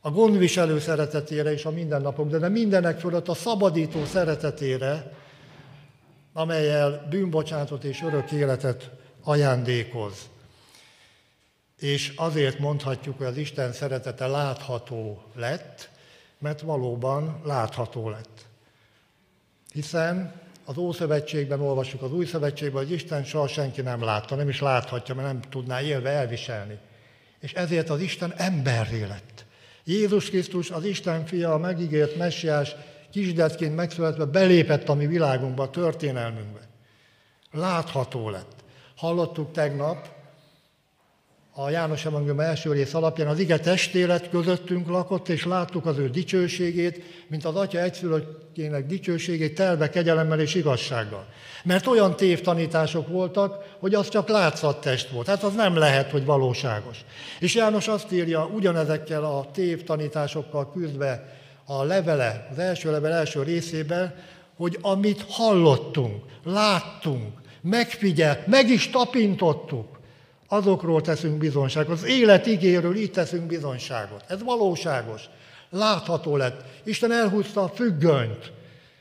A 0.00 0.10
gondviselő 0.10 0.78
szeretetére 0.78 1.52
és 1.52 1.64
a 1.64 1.70
mindennapok, 1.70 2.30
de 2.30 2.48
mindenek 2.48 2.98
fölött 2.98 3.28
a 3.28 3.34
szabadító 3.34 4.04
szeretetére, 4.04 5.12
amelyel 6.32 7.06
bűnbocsátot 7.10 7.84
és 7.84 8.02
örök 8.02 8.30
életet 8.30 8.90
ajándékoz. 9.22 10.30
És 11.80 12.12
azért 12.16 12.58
mondhatjuk, 12.58 13.16
hogy 13.16 13.26
az 13.26 13.36
Isten 13.36 13.72
szeretete 13.72 14.26
látható 14.26 15.22
lett, 15.34 15.90
mert 16.38 16.60
valóban 16.60 17.40
látható 17.44 18.10
lett. 18.10 18.46
Hiszen 19.72 20.41
az 20.64 20.76
Ószövetségben 20.76 21.60
olvassuk, 21.60 22.02
az 22.02 22.12
Új 22.12 22.24
Szövetségben, 22.24 22.82
hogy 22.82 22.92
Isten 22.92 23.24
soha 23.24 23.48
senki 23.48 23.80
nem 23.80 24.02
látta, 24.02 24.34
nem 24.34 24.48
is 24.48 24.60
láthatja, 24.60 25.14
mert 25.14 25.26
nem 25.26 25.40
tudná 25.40 25.80
élve 25.80 26.10
elviselni. 26.10 26.78
És 27.40 27.52
ezért 27.52 27.90
az 27.90 28.00
Isten 28.00 28.32
emberré 28.36 29.02
lett. 29.02 29.44
Jézus 29.84 30.28
Krisztus, 30.28 30.70
az 30.70 30.84
Isten 30.84 31.26
fia, 31.26 31.52
a 31.52 31.58
megígért 31.58 32.16
messiás, 32.16 32.74
kisdetként 33.10 33.76
megszületve 33.76 34.24
belépett 34.24 34.88
a 34.88 34.94
mi 34.94 35.06
világunkba, 35.06 35.62
a 35.62 35.70
történelmünkbe. 35.70 36.60
Látható 37.52 38.30
lett. 38.30 38.54
Hallottuk 38.96 39.52
tegnap, 39.52 40.08
a 41.54 41.70
János 41.70 42.04
Evangélium 42.04 42.40
első 42.40 42.72
rész 42.72 42.94
alapján 42.94 43.28
az 43.28 43.38
ige 43.38 43.58
testélet 43.58 44.30
közöttünk 44.30 44.88
lakott, 44.88 45.28
és 45.28 45.44
láttuk 45.44 45.86
az 45.86 45.98
ő 45.98 46.08
dicsőségét, 46.08 47.02
mint 47.28 47.44
az 47.44 47.54
Atya 47.54 47.80
egyszülöttjének 47.80 48.86
dicsőségét 48.86 49.54
telve 49.54 49.90
kegyelemmel 49.90 50.40
és 50.40 50.54
igazsággal. 50.54 51.26
Mert 51.64 51.86
olyan 51.86 52.16
tévtanítások 52.16 53.08
voltak, 53.08 53.76
hogy 53.78 53.94
az 53.94 54.08
csak 54.08 54.28
látszattest 54.28 55.08
volt. 55.08 55.26
Hát 55.26 55.42
az 55.42 55.54
nem 55.54 55.76
lehet, 55.76 56.10
hogy 56.10 56.24
valóságos. 56.24 56.98
És 57.40 57.54
János 57.54 57.88
azt 57.88 58.12
írja, 58.12 58.50
ugyanezekkel 58.54 59.24
a 59.24 59.50
tévtanításokkal 59.52 60.72
küzdve 60.72 61.38
a 61.64 61.82
levele, 61.82 62.48
az 62.50 62.58
első 62.58 62.90
level 62.90 63.12
első 63.12 63.42
részében, 63.42 64.14
hogy 64.56 64.78
amit 64.80 65.24
hallottunk, 65.28 66.24
láttunk, 66.44 67.40
megfigyelt, 67.60 68.46
meg 68.46 68.70
is 68.70 68.90
tapintottuk, 68.90 70.00
azokról 70.52 71.00
teszünk 71.00 71.38
bizonságot. 71.38 71.92
Az 71.92 72.04
élet 72.04 72.46
igéről 72.46 72.96
így 72.96 73.10
teszünk 73.10 73.46
bizonságot. 73.46 74.24
Ez 74.28 74.42
valóságos. 74.42 75.22
Látható 75.70 76.36
lett. 76.36 76.64
Isten 76.84 77.12
elhúzta 77.12 77.62
a 77.62 77.68
függönyt. 77.68 78.52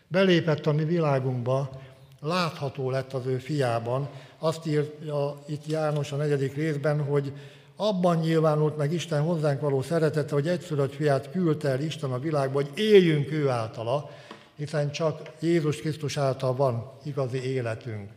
Belépett 0.07 0.65
a 0.65 0.71
mi 0.71 0.83
világunkba, 0.83 1.81
látható 2.21 2.89
lett 2.89 3.13
az 3.13 3.25
ő 3.25 3.37
fiában. 3.37 4.09
Azt 4.39 4.67
írja 4.67 5.43
itt 5.47 5.67
János 5.67 6.11
a 6.11 6.15
negyedik 6.15 6.55
részben, 6.55 7.03
hogy 7.03 7.33
abban 7.75 8.17
nyilvánult 8.17 8.77
meg 8.77 8.93
Isten 8.93 9.21
hozzánk 9.21 9.61
való 9.61 9.81
szeretete, 9.81 10.33
hogy 10.33 10.47
egyszülött 10.47 10.95
fiát 10.95 11.31
küldte 11.31 11.69
el 11.69 11.81
Isten 11.81 12.11
a 12.11 12.19
világba, 12.19 12.61
hogy 12.61 12.71
éljünk 12.75 13.31
ő 13.31 13.49
általa, 13.49 14.09
hiszen 14.55 14.91
csak 14.91 15.21
Jézus 15.39 15.77
Krisztus 15.77 16.17
által 16.17 16.55
van 16.55 16.91
igazi 17.03 17.43
életünk. 17.43 18.09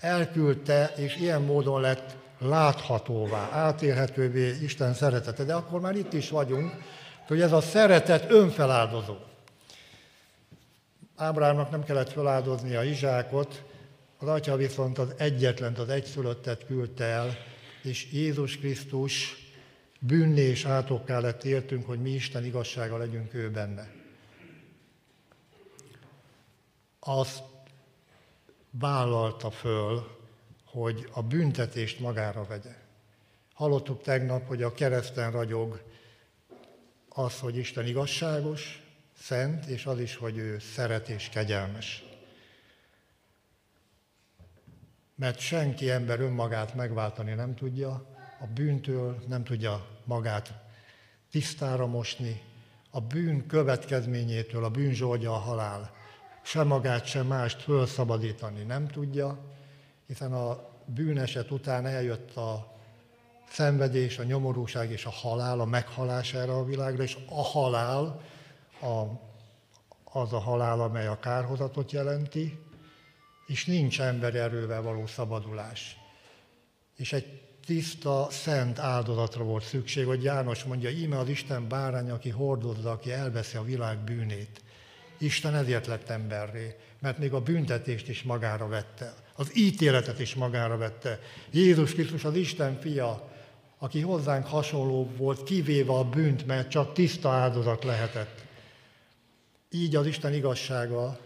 Elküldte, 0.00 0.92
és 0.96 1.16
ilyen 1.16 1.42
módon 1.42 1.80
lett 1.80 2.18
láthatóvá, 2.40 3.48
átérhetővé 3.52 4.56
Isten 4.62 4.94
szeretete. 4.94 5.44
De 5.44 5.54
akkor 5.54 5.80
már 5.80 5.96
itt 5.96 6.12
is 6.12 6.30
vagyunk, 6.30 6.72
hogy 7.26 7.40
ez 7.40 7.52
a 7.52 7.60
szeretet 7.60 8.30
önfeláldozó. 8.30 9.14
Ábrámnak 11.16 11.70
nem 11.70 11.84
kellett 11.84 12.12
feláldozni 12.12 12.74
a 12.74 12.84
Izsákot, 12.84 13.62
az 14.18 14.28
atya 14.28 14.56
viszont 14.56 14.98
az 14.98 15.14
egyetlen, 15.16 15.74
az 15.74 15.88
egyszülöttet 15.88 16.66
küldte 16.66 17.04
el, 17.04 17.36
és 17.82 18.12
Jézus 18.12 18.58
Krisztus 18.58 19.36
bűnné 19.98 20.42
és 20.42 20.64
átokká 20.64 21.18
lett 21.18 21.44
értünk, 21.44 21.86
hogy 21.86 22.00
mi 22.00 22.10
Isten 22.10 22.44
igazsága 22.44 22.96
legyünk 22.96 23.34
ő 23.34 23.50
benne. 23.50 23.90
Azt 27.00 27.42
vállalta 28.70 29.50
föl, 29.50 30.19
hogy 30.70 31.08
a 31.12 31.22
büntetést 31.22 32.00
magára 32.00 32.44
vegye. 32.44 32.74
Hallottuk 33.54 34.02
tegnap, 34.02 34.46
hogy 34.46 34.62
a 34.62 34.74
kereszten 34.74 35.30
ragyog 35.30 35.82
az, 37.08 37.38
hogy 37.38 37.56
Isten 37.56 37.86
igazságos, 37.86 38.82
szent, 39.18 39.66
és 39.66 39.86
az 39.86 39.98
is, 40.00 40.16
hogy 40.16 40.36
ő 40.36 40.58
szeret 40.58 41.08
és 41.08 41.28
kegyelmes. 41.28 42.04
Mert 45.14 45.38
senki 45.38 45.90
ember 45.90 46.20
önmagát 46.20 46.74
megváltani 46.74 47.34
nem 47.34 47.54
tudja, 47.54 47.90
a 48.40 48.46
bűntől 48.54 49.24
nem 49.28 49.44
tudja 49.44 49.86
magát 50.04 50.52
tisztára 51.30 51.86
mosni, 51.86 52.42
a 52.90 53.00
bűn 53.00 53.46
következményétől, 53.46 54.64
a 54.64 54.70
bűn 54.70 54.92
zsoldja 54.92 55.32
a 55.32 55.38
halál, 55.38 55.94
sem 56.42 56.66
magát, 56.66 57.04
sem 57.04 57.26
mást 57.26 57.62
fölszabadítani 57.62 58.62
nem 58.62 58.88
tudja, 58.88 59.38
hiszen 60.10 60.32
a 60.32 60.68
bűneset 60.84 61.50
után 61.50 61.86
eljött 61.86 62.36
a 62.36 62.76
szenvedés, 63.50 64.18
a 64.18 64.22
nyomorúság 64.22 64.90
és 64.90 65.04
a 65.04 65.10
halál, 65.10 65.60
a 65.60 65.64
meghalás 65.64 66.34
erre 66.34 66.52
a 66.52 66.64
világra, 66.64 67.02
és 67.02 67.18
a 67.28 67.42
halál 67.42 68.20
a, 68.80 69.02
az 70.04 70.32
a 70.32 70.38
halál, 70.38 70.80
amely 70.80 71.06
a 71.06 71.18
kárhozatot 71.18 71.92
jelenti, 71.92 72.58
és 73.46 73.66
nincs 73.66 74.00
emberi 74.00 74.38
erővel 74.38 74.82
való 74.82 75.06
szabadulás. 75.06 75.96
És 76.96 77.12
egy 77.12 77.42
tiszta, 77.64 78.26
szent 78.30 78.78
áldozatra 78.78 79.44
volt 79.44 79.64
szükség, 79.64 80.06
hogy 80.06 80.22
János 80.22 80.64
mondja, 80.64 80.90
íme 80.90 81.18
az 81.18 81.28
Isten 81.28 81.68
bárány, 81.68 82.10
aki 82.10 82.30
hordozza, 82.30 82.90
aki 82.90 83.12
elveszi 83.12 83.56
a 83.56 83.62
világ 83.62 83.98
bűnét. 83.98 84.62
Isten 85.18 85.54
ezért 85.54 85.86
lett 85.86 86.08
emberré, 86.08 86.76
mert 86.98 87.18
még 87.18 87.32
a 87.32 87.40
büntetést 87.40 88.08
is 88.08 88.22
magára 88.22 88.68
vette, 88.68 89.14
az 89.40 89.56
ítéletet 89.56 90.20
is 90.20 90.34
magára 90.34 90.76
vette. 90.76 91.20
Jézus 91.50 91.92
Krisztus 91.92 92.24
az 92.24 92.34
Isten 92.34 92.78
fia, 92.80 93.30
aki 93.78 94.00
hozzánk 94.00 94.46
hasonló 94.46 95.10
volt, 95.16 95.42
kivéve 95.44 95.92
a 95.92 96.04
bűnt, 96.04 96.46
mert 96.46 96.70
csak 96.70 96.92
tiszta 96.92 97.28
áldozat 97.28 97.84
lehetett. 97.84 98.44
Így 99.70 99.96
az 99.96 100.06
Isten 100.06 100.34
igazsága 100.34 101.18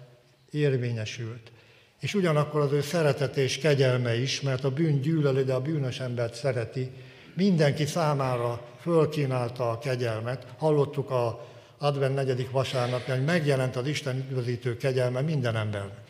érvényesült. 0.50 1.52
És 2.00 2.14
ugyanakkor 2.14 2.61
az 2.61 2.73
ő 2.73 2.80
szeretet 2.80 3.37
és 3.37 3.59
kegyelme 3.59 4.21
is, 4.21 4.40
mert 4.40 4.64
a 4.64 4.71
bűn 4.71 5.00
gyűlöli, 5.00 5.44
de 5.44 5.54
a 5.54 5.61
bűnös 5.61 6.00
embert 6.00 6.35
szereti, 6.35 6.90
mindenki 7.35 7.87
számára 7.87 8.66
fölkínálta 8.80 9.71
a 9.71 9.78
kegyelmet. 9.78 10.47
Hallottuk 10.59 11.11
a 11.11 11.47
advent 11.78 12.14
negyedik 12.14 12.50
vasárnapján, 12.50 13.16
hogy 13.16 13.26
megjelent 13.26 13.76
az 13.76 13.87
Isten 13.87 14.16
üdvözítő 14.16 14.76
kegyelme 14.76 15.21
minden 15.21 15.56
embernek. 15.56 16.03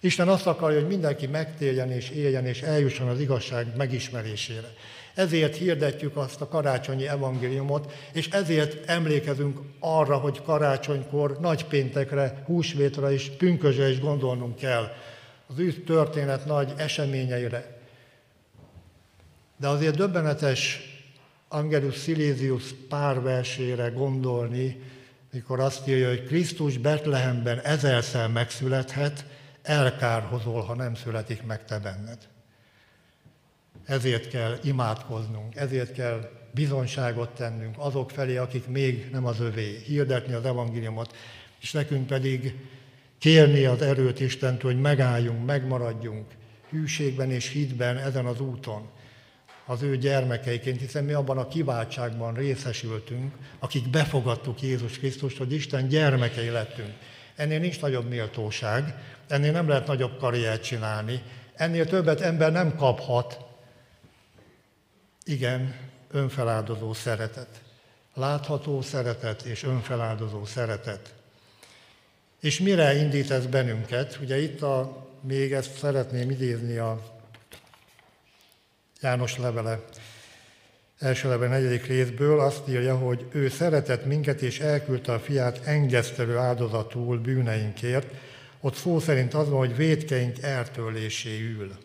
Isten 0.00 0.28
azt 0.28 0.46
akarja, 0.46 0.78
hogy 0.78 0.88
mindenki 0.88 1.26
megtérjen 1.26 1.90
és 1.90 2.10
éljen 2.10 2.46
és 2.46 2.62
eljusson 2.62 3.08
az 3.08 3.20
igazság 3.20 3.66
megismerésére. 3.76 4.72
Ezért 5.14 5.56
hirdetjük 5.56 6.16
azt 6.16 6.40
a 6.40 6.48
karácsonyi 6.48 7.08
evangéliumot, 7.08 7.92
és 8.12 8.28
ezért 8.28 8.88
emlékezünk 8.88 9.58
arra, 9.78 10.16
hogy 10.16 10.42
karácsonykor, 10.42 11.38
nagypéntekre, 11.40 12.42
húsvétra 12.46 13.12
és 13.12 13.30
pünkösre 13.38 13.90
is 13.90 14.00
gondolnunk 14.00 14.56
kell. 14.56 14.92
Az 15.46 15.58
ő 15.58 15.72
történet 15.72 16.46
nagy 16.46 16.72
eseményeire. 16.76 17.76
De 19.56 19.68
azért 19.68 19.96
döbbenetes 19.96 20.80
Angelus 21.48 22.02
Silesius 22.02 22.64
pár 22.88 23.22
versére 23.22 23.88
gondolni, 23.88 24.80
mikor 25.32 25.60
azt 25.60 25.88
írja, 25.88 26.08
hogy 26.08 26.24
Krisztus 26.24 26.78
Betlehemben 26.78 27.60
ezerszer 27.60 28.28
megszülethet, 28.28 29.24
elkárhozol, 29.68 30.62
ha 30.62 30.74
nem 30.74 30.94
születik 30.94 31.42
meg 31.42 31.64
te 31.64 31.78
benned. 31.78 32.18
Ezért 33.84 34.28
kell 34.28 34.58
imádkoznunk, 34.62 35.56
ezért 35.56 35.92
kell 35.92 36.30
bizonságot 36.54 37.30
tennünk 37.30 37.74
azok 37.78 38.10
felé, 38.10 38.36
akik 38.36 38.66
még 38.66 39.08
nem 39.10 39.26
az 39.26 39.40
övé, 39.40 39.82
hirdetni 39.84 40.32
az 40.32 40.44
evangéliumot, 40.44 41.16
és 41.60 41.72
nekünk 41.72 42.06
pedig 42.06 42.54
kérni 43.18 43.64
az 43.64 43.82
erőt 43.82 44.20
Istentől, 44.20 44.72
hogy 44.72 44.80
megálljunk, 44.80 45.46
megmaradjunk 45.46 46.26
hűségben 46.70 47.30
és 47.30 47.48
hitben 47.48 47.96
ezen 47.96 48.26
az 48.26 48.40
úton 48.40 48.88
az 49.66 49.82
ő 49.82 49.96
gyermekeiként, 49.96 50.80
hiszen 50.80 51.04
mi 51.04 51.12
abban 51.12 51.38
a 51.38 51.48
kiváltságban 51.48 52.34
részesültünk, 52.34 53.34
akik 53.58 53.90
befogadtuk 53.90 54.62
Jézus 54.62 54.98
Krisztust, 54.98 55.36
hogy 55.36 55.52
Isten 55.52 55.88
gyermekei 55.88 56.48
lettünk. 56.48 56.92
Ennél 57.36 57.58
nincs 57.58 57.80
nagyobb 57.80 58.08
méltóság, 58.08 58.94
ennél 59.28 59.52
nem 59.52 59.68
lehet 59.68 59.86
nagyobb 59.86 60.18
karriert 60.18 60.62
csinálni, 60.62 61.22
ennél 61.54 61.86
többet 61.86 62.20
ember 62.20 62.52
nem 62.52 62.76
kaphat. 62.76 63.38
Igen, 65.24 65.74
önfeláldozó 66.10 66.92
szeretet. 66.92 67.60
Látható 68.14 68.82
szeretet 68.82 69.42
és 69.42 69.62
önfeláldozó 69.62 70.44
szeretet. 70.44 71.14
És 72.40 72.60
mire 72.60 72.94
indít 72.94 73.30
ez 73.30 73.46
bennünket? 73.46 74.18
Ugye 74.22 74.40
itt 74.40 74.62
a, 74.62 75.06
még 75.20 75.52
ezt 75.52 75.78
szeretném 75.78 76.30
idézni 76.30 76.76
a 76.76 77.16
János 79.00 79.38
levele 79.38 79.80
első 80.98 81.28
levele 81.28 81.50
negyedik 81.50 81.86
részből 81.86 82.40
azt 82.40 82.68
írja, 82.68 82.96
hogy 82.96 83.26
ő 83.32 83.48
szeretett 83.48 84.04
minket 84.04 84.42
és 84.42 84.60
elküldte 84.60 85.12
a 85.12 85.18
fiát 85.18 85.60
engesztelő 85.64 86.36
áldozatul 86.36 87.18
bűneinkért. 87.18 88.06
Ott 88.60 88.74
szó 88.74 88.98
szerint 88.98 89.34
az 89.34 89.48
van, 89.48 89.58
hogy 89.58 89.76
védkeink 89.76 90.42
eltörléséül. 90.42 91.76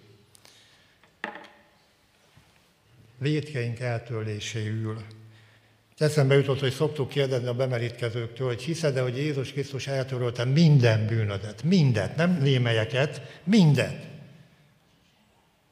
Védkeink 3.18 3.80
eltörléséül. 3.80 4.98
Eszembe 5.98 6.36
jutott, 6.36 6.60
hogy 6.60 6.74
szoktuk 6.74 7.10
kérdezni 7.10 7.48
a 7.48 7.54
bemerítkezőktől, 7.54 8.48
hogy 8.48 8.62
hiszed-e, 8.62 9.02
hogy 9.02 9.18
Jézus 9.18 9.52
Krisztus 9.52 9.88
eltörölte 9.88 10.46
minden 10.46 11.08
bűnödet, 11.08 11.64
mindet, 11.64 12.16
nem 12.16 12.38
némelyeket, 12.42 13.22
mindet. 13.44 14.06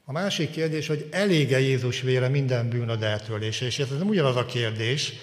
A 0.05 0.11
másik 0.11 0.51
kérdés, 0.51 0.87
hogy 0.87 1.07
elége 1.11 1.59
Jézus 1.59 2.01
vére 2.01 2.27
minden 2.27 2.69
bűnöd 2.69 3.03
eltörlése, 3.03 3.65
és 3.65 3.79
ez 3.79 3.89
nem 3.89 4.07
ugyanaz 4.07 4.35
a 4.35 4.45
kérdés, 4.45 5.13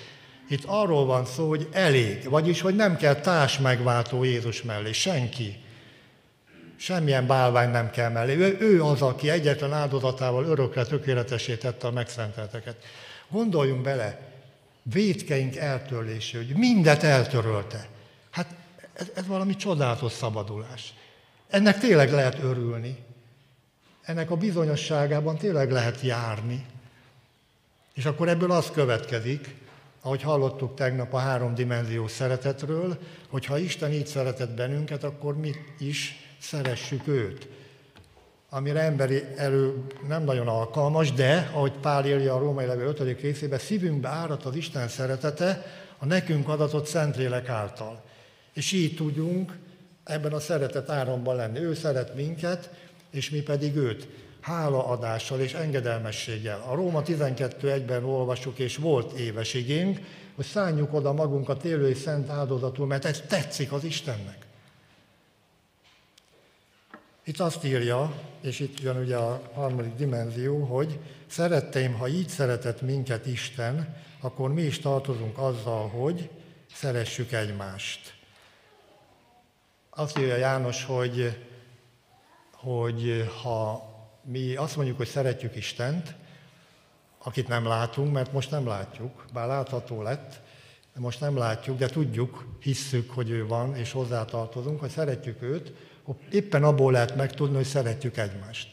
itt 0.48 0.64
arról 0.66 1.04
van 1.04 1.24
szó, 1.24 1.48
hogy 1.48 1.68
elég, 1.72 2.28
vagyis, 2.28 2.60
hogy 2.60 2.74
nem 2.74 2.96
kell 2.96 3.14
társ 3.14 3.58
megváltó 3.58 4.24
Jézus 4.24 4.62
mellé, 4.62 4.92
senki. 4.92 5.56
Semmilyen 6.78 7.26
bálvány 7.26 7.70
nem 7.70 7.90
kell 7.90 8.10
mellé. 8.10 8.36
Ő, 8.36 8.56
ő 8.60 8.82
az, 8.82 9.02
aki 9.02 9.30
egyetlen 9.30 9.72
áldozatával 9.72 10.44
örökre 10.44 10.84
tökéletesé 10.84 11.56
tette 11.56 11.86
a 11.86 11.90
megszentelteket. 11.90 12.76
Gondoljunk 13.28 13.82
bele, 13.82 14.20
védkeink 14.82 15.56
eltörlése, 15.56 16.36
hogy 16.36 16.56
mindet 16.56 17.02
eltörölte. 17.02 17.86
Hát 18.30 18.54
ez, 18.92 19.06
ez 19.14 19.26
valami 19.26 19.56
csodálatos 19.56 20.12
szabadulás. 20.12 20.94
Ennek 21.48 21.78
tényleg 21.78 22.12
lehet 22.12 22.38
örülni. 22.42 22.96
Ennek 24.02 24.30
a 24.30 24.36
bizonyosságában 24.36 25.36
tényleg 25.36 25.70
lehet 25.70 26.00
járni. 26.00 26.66
És 27.94 28.04
akkor 28.04 28.28
ebből 28.28 28.50
az 28.50 28.70
következik, 28.70 29.54
ahogy 30.00 30.22
hallottuk 30.22 30.74
tegnap 30.74 31.14
a 31.14 31.18
háromdimenziós 31.18 32.10
szeretetről, 32.10 32.98
hogy 33.28 33.44
ha 33.44 33.58
Isten 33.58 33.92
így 33.92 34.06
szeretett 34.06 34.50
bennünket, 34.50 35.04
akkor 35.04 35.36
mi 35.36 35.54
is 35.78 36.27
szeressük 36.40 37.08
őt. 37.08 37.48
Amire 38.50 38.80
emberi 38.80 39.22
erő 39.36 39.84
nem 40.08 40.24
nagyon 40.24 40.48
alkalmas, 40.48 41.12
de, 41.12 41.50
ahogy 41.52 41.72
Pál 41.72 42.06
írja 42.06 42.34
a 42.34 42.38
római 42.38 42.66
levél 42.66 42.86
5. 42.86 43.20
részében, 43.20 43.58
szívünkbe 43.58 44.08
árat 44.08 44.44
az 44.44 44.56
Isten 44.56 44.88
szeretete 44.88 45.64
a 45.98 46.06
nekünk 46.06 46.48
adatott 46.48 46.86
Szentlélek 46.86 47.48
által. 47.48 48.02
És 48.52 48.72
így 48.72 48.94
tudjunk 48.94 49.58
ebben 50.04 50.32
a 50.32 50.40
szeretet 50.40 50.90
áramban 50.90 51.36
lenni. 51.36 51.58
Ő 51.58 51.74
szeret 51.74 52.14
minket, 52.14 52.70
és 53.10 53.30
mi 53.30 53.40
pedig 53.40 53.76
őt 53.76 54.08
hálaadással 54.40 55.40
és 55.40 55.54
engedelmességgel. 55.54 56.64
A 56.68 56.74
Róma 56.74 57.02
12.1-ben 57.02 58.04
olvasjuk, 58.04 58.58
és 58.58 58.76
volt 58.76 59.18
éves 59.18 59.54
igénk, 59.54 60.00
hogy 60.34 60.44
szálljuk 60.44 60.94
oda 60.94 61.12
magunkat 61.12 61.64
élő 61.64 61.88
és 61.88 61.98
szent 61.98 62.30
áldozatul, 62.30 62.86
mert 62.86 63.04
ez 63.04 63.22
tetszik 63.28 63.72
az 63.72 63.84
Istennek. 63.84 64.47
Itt 67.28 67.40
azt 67.40 67.64
írja, 67.64 68.12
és 68.40 68.60
itt 68.60 68.80
jön 68.80 68.96
ugye 68.96 69.16
a 69.16 69.42
harmadik 69.54 69.94
dimenzió, 69.94 70.64
hogy 70.64 70.98
szeretteim, 71.26 71.92
ha 71.92 72.08
így 72.08 72.28
szeretett 72.28 72.80
minket 72.80 73.26
Isten, 73.26 73.96
akkor 74.20 74.52
mi 74.52 74.62
is 74.62 74.78
tartozunk 74.78 75.38
azzal, 75.38 75.88
hogy 75.88 76.30
szeressük 76.72 77.32
egymást. 77.32 78.14
Azt 79.90 80.18
írja 80.18 80.36
János, 80.36 80.84
hogy 80.84 81.46
hogy 82.52 83.30
ha 83.42 83.88
mi 84.24 84.54
azt 84.56 84.76
mondjuk, 84.76 84.96
hogy 84.96 85.08
szeretjük 85.08 85.56
Istent, 85.56 86.14
akit 87.18 87.48
nem 87.48 87.66
látunk, 87.66 88.12
mert 88.12 88.32
most 88.32 88.50
nem 88.50 88.66
látjuk, 88.66 89.24
bár 89.32 89.46
látható 89.46 90.02
lett, 90.02 90.40
most 90.94 91.20
nem 91.20 91.36
látjuk, 91.36 91.78
de 91.78 91.88
tudjuk, 91.88 92.46
hisszük, 92.60 93.10
hogy 93.10 93.30
ő 93.30 93.46
van, 93.46 93.76
és 93.76 93.92
hozzátartozunk, 93.92 94.80
hogy 94.80 94.90
szeretjük 94.90 95.42
őt, 95.42 95.72
éppen 96.30 96.64
abból 96.64 96.92
lehet 96.92 97.16
megtudni, 97.16 97.56
hogy 97.56 97.66
szeretjük 97.66 98.16
egymást. 98.16 98.68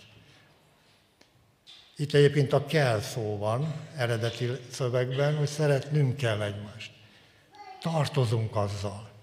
Itt 1.98 2.14
egyébként 2.14 2.54
a 2.54 2.66
kell 2.66 3.00
szó 3.00 3.38
van 3.38 3.74
eredeti 3.98 4.50
szövegben, 4.72 5.36
hogy 5.36 5.48
szeretnünk 5.48 6.18
kell 6.18 6.42
egymást. 6.42 6.92
Tartozunk 7.82 8.56
azzal 8.56 9.14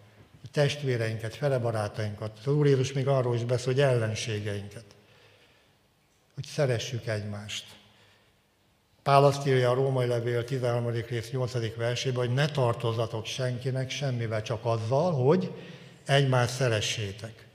testvéreinket, 0.53 1.35
felebarátainkat. 1.35 2.39
Az 2.39 2.53
Úr 2.53 2.67
Jézus 2.67 2.93
még 2.93 3.09
arról 3.09 3.35
is 3.35 3.45
beszél, 3.45 3.73
hogy 3.73 3.81
ellenségeinket. 3.81 4.85
Hogy 6.35 6.45
szeressük 6.45 7.07
egymást. 7.07 7.65
Pál 9.03 9.25
azt 9.25 9.47
írja 9.47 9.71
a 9.71 9.75
Római 9.75 10.07
Levél 10.07 10.45
13. 10.45 10.91
rész 10.91 11.31
8. 11.31 11.77
versében, 11.77 12.27
hogy 12.27 12.35
ne 12.35 12.47
tartozatok 12.47 13.27
senkinek 13.27 13.91
semmivel, 13.91 14.43
csak 14.43 14.65
azzal, 14.65 15.13
hogy 15.13 15.53
egymást 16.07 16.55
szeressétek. 16.55 17.47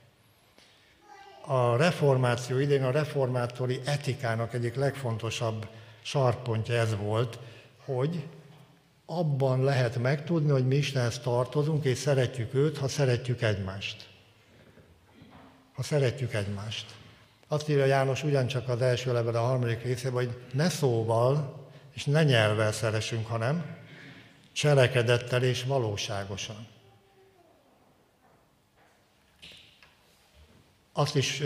A 1.50 1.76
reformáció 1.76 2.58
idén 2.58 2.84
a 2.84 2.90
reformátori 2.90 3.80
etikának 3.84 4.54
egyik 4.54 4.74
legfontosabb 4.74 5.68
sarpontja 6.02 6.74
ez 6.74 6.96
volt, 6.96 7.38
hogy 7.84 8.26
abban 9.06 9.64
lehet 9.64 9.98
megtudni, 9.98 10.50
hogy 10.50 10.66
mi 10.66 10.76
Istenhez 10.76 11.18
tartozunk, 11.18 11.84
és 11.84 11.98
szeretjük 11.98 12.54
őt, 12.54 12.78
ha 12.78 12.88
szeretjük 12.88 13.42
egymást. 13.42 14.08
Ha 15.74 15.82
szeretjük 15.82 16.34
egymást. 16.34 16.94
Azt 17.48 17.68
írja 17.68 17.84
János 17.84 18.24
ugyancsak 18.24 18.68
az 18.68 18.82
első 18.82 19.12
level 19.12 19.34
a 19.34 19.46
harmadik 19.46 19.82
részében, 19.82 20.24
hogy 20.24 20.36
ne 20.52 20.68
szóval 20.68 21.58
és 21.94 22.04
ne 22.04 22.24
nyelvvel 22.24 22.72
szeressünk, 22.72 23.26
hanem 23.26 23.76
cselekedettel 24.52 25.42
és 25.42 25.64
valóságosan. 25.64 26.66
Azt 30.98 31.16
is 31.16 31.42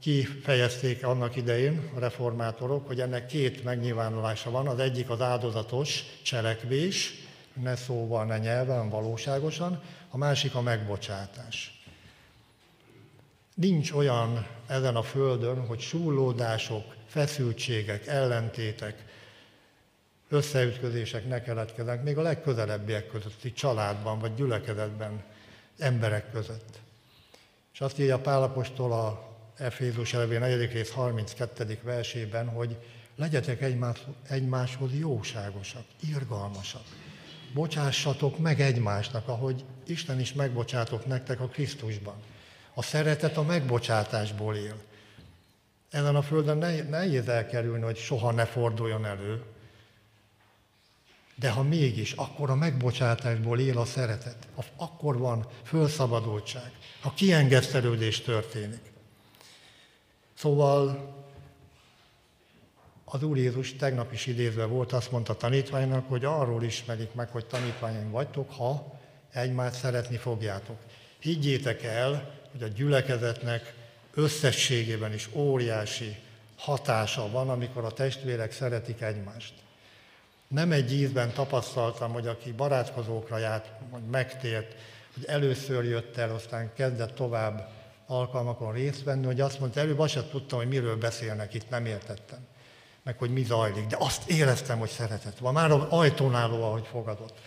kifejezték 0.00 1.04
annak 1.04 1.36
idején 1.36 1.90
a 1.94 1.98
reformátorok, 1.98 2.86
hogy 2.86 3.00
ennek 3.00 3.26
két 3.26 3.64
megnyilvánulása 3.64 4.50
van. 4.50 4.66
Az 4.66 4.78
egyik 4.78 5.10
az 5.10 5.20
áldozatos 5.20 6.02
cselekvés, 6.22 7.14
ne 7.52 7.76
szóval, 7.76 8.24
ne 8.24 8.38
nyelven, 8.38 8.88
valóságosan, 8.88 9.82
a 10.10 10.16
másik 10.16 10.54
a 10.54 10.60
megbocsátás. 10.60 11.84
Nincs 13.54 13.92
olyan 13.92 14.46
ezen 14.66 14.96
a 14.96 15.02
földön, 15.02 15.66
hogy 15.66 15.80
súlódások, 15.80 16.94
feszültségek, 17.06 18.06
ellentétek, 18.06 19.04
összeütközések 20.28 21.28
ne 21.28 21.42
keletkeznek, 21.42 22.02
még 22.02 22.18
a 22.18 22.22
legközelebbiek 22.22 23.08
közötti 23.08 23.52
családban 23.52 24.18
vagy 24.18 24.34
gyülekezetben, 24.34 25.24
emberek 25.78 26.30
között. 26.30 26.84
És 27.76 27.82
azt 27.82 27.98
írja 27.98 28.18
Pálapostól 28.18 28.92
a 28.92 29.28
Efézus 29.56 30.12
levél 30.12 30.38
4. 30.38 30.72
rész 30.72 30.90
32. 30.90 31.78
versében, 31.82 32.48
hogy 32.48 32.76
legyetek 33.16 33.60
egymás, 33.60 33.98
egymáshoz 34.28 34.98
jóságosak, 34.98 35.84
irgalmasak. 36.00 36.82
Bocsássatok 37.54 38.38
meg 38.38 38.60
egymásnak, 38.60 39.28
ahogy 39.28 39.64
Isten 39.86 40.20
is 40.20 40.32
megbocsátok 40.32 41.06
nektek 41.06 41.40
a 41.40 41.46
Krisztusban. 41.46 42.14
A 42.74 42.82
szeretet 42.82 43.36
a 43.36 43.42
megbocsátásból 43.42 44.56
él. 44.56 44.76
Ezen 45.90 46.16
a 46.16 46.22
földön 46.22 46.86
nehéz 46.88 47.28
elkerülni, 47.28 47.82
hogy 47.82 47.96
soha 47.96 48.32
ne 48.32 48.44
forduljon 48.44 49.06
elő. 49.06 49.42
De 51.38 51.50
ha 51.50 51.62
mégis, 51.62 52.12
akkor 52.12 52.50
a 52.50 52.54
megbocsátásból 52.54 53.60
él 53.60 53.78
a 53.78 53.84
szeretet. 53.84 54.36
Akkor 54.76 55.18
van 55.18 55.46
fölszabadultság, 55.64 56.72
ha 57.00 57.12
kiengesztelődés 57.14 58.20
történik. 58.20 58.92
Szóval 60.34 61.14
az 63.04 63.22
Úr 63.22 63.36
Jézus 63.36 63.74
tegnap 63.74 64.12
is 64.12 64.26
idézve 64.26 64.64
volt, 64.64 64.92
azt 64.92 65.10
mondta 65.10 65.32
a 65.32 65.36
tanítványnak, 65.36 66.08
hogy 66.08 66.24
arról 66.24 66.62
ismerik 66.62 67.14
meg, 67.14 67.28
hogy 67.28 67.46
tanítványaim 67.46 68.10
vagytok, 68.10 68.52
ha 68.52 68.98
egymást 69.32 69.78
szeretni 69.78 70.16
fogjátok. 70.16 70.76
Higgyétek 71.18 71.82
el, 71.82 72.34
hogy 72.52 72.62
a 72.62 72.66
gyülekezetnek 72.66 73.74
összességében 74.14 75.12
is 75.12 75.28
óriási 75.32 76.16
hatása 76.56 77.30
van, 77.30 77.50
amikor 77.50 77.84
a 77.84 77.92
testvérek 77.92 78.52
szeretik 78.52 79.00
egymást. 79.00 79.54
Nem 80.48 80.72
egy 80.72 80.92
ízben 80.92 81.32
tapasztaltam, 81.32 82.12
hogy 82.12 82.26
aki 82.26 82.52
barátkozókra 82.52 83.38
járt, 83.38 83.70
hogy 83.90 84.02
megtért, 84.10 84.74
hogy 85.14 85.24
először 85.24 85.84
jött 85.84 86.16
el, 86.16 86.34
aztán 86.34 86.72
kezdett 86.74 87.14
tovább 87.14 87.68
alkalmakon 88.06 88.72
részt 88.72 89.04
venni, 89.04 89.26
hogy 89.26 89.40
azt 89.40 89.60
mondta, 89.60 89.80
előbb 89.80 89.98
azt 89.98 90.12
sem 90.12 90.28
tudtam, 90.30 90.58
hogy 90.58 90.68
miről 90.68 90.96
beszélnek 90.96 91.54
itt, 91.54 91.70
nem 91.70 91.86
értettem, 91.86 92.38
meg 93.02 93.18
hogy 93.18 93.30
mi 93.30 93.42
zajlik, 93.42 93.86
de 93.86 93.96
azt 93.98 94.30
éreztem, 94.30 94.78
hogy 94.78 94.88
szeretet 94.88 95.38
van, 95.38 95.52
már 95.52 95.70
az 95.70 95.82
ajtónál, 95.88 96.50
ahogy 96.50 96.86
fogadott. 96.86 97.38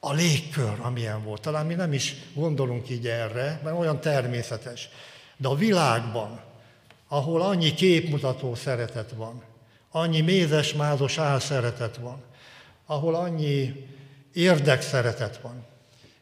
A 0.00 0.12
légkör, 0.12 0.78
amilyen 0.80 1.24
volt, 1.24 1.40
talán 1.40 1.66
mi 1.66 1.74
nem 1.74 1.92
is 1.92 2.14
gondolunk 2.34 2.90
így 2.90 3.06
erre, 3.06 3.60
mert 3.64 3.78
olyan 3.78 4.00
természetes. 4.00 4.88
De 5.36 5.48
a 5.48 5.54
világban, 5.54 6.40
ahol 7.08 7.42
annyi 7.42 7.74
képmutató 7.74 8.54
szeretet 8.54 9.10
van, 9.16 9.42
annyi 9.90 10.20
mézes-mázos 10.20 11.18
álszeretet 11.18 11.96
van, 11.96 12.22
ahol 12.86 13.14
annyi 13.14 13.86
érdekszeretet 14.32 15.40
van, 15.40 15.64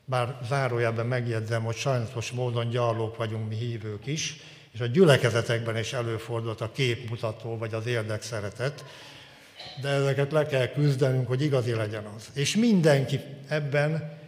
bár 0.05 0.39
zárójelben 0.49 1.07
megjegyzem, 1.07 1.63
hogy 1.63 1.77
sajnos 1.77 2.31
módon 2.31 2.69
gyarlók 2.69 3.17
vagyunk 3.17 3.49
mi 3.49 3.55
hívők 3.55 4.07
is, 4.07 4.37
és 4.73 4.81
a 4.81 4.87
gyülekezetekben 4.87 5.77
is 5.77 5.93
előfordult 5.93 6.61
a 6.61 6.73
képmutató 6.73 7.57
vagy 7.57 7.75
az 7.75 7.87
érdekszeretet, 7.87 8.85
de 9.81 9.89
ezeket 9.89 10.33
le 10.33 10.47
kell 10.47 10.67
küzdenünk, 10.67 11.29
hogy 11.29 11.43
igazi 11.43 11.75
legyen 11.75 12.05
az. 12.17 12.29
És 12.35 12.57
mindenki 12.57 13.21
ebben 13.49 14.19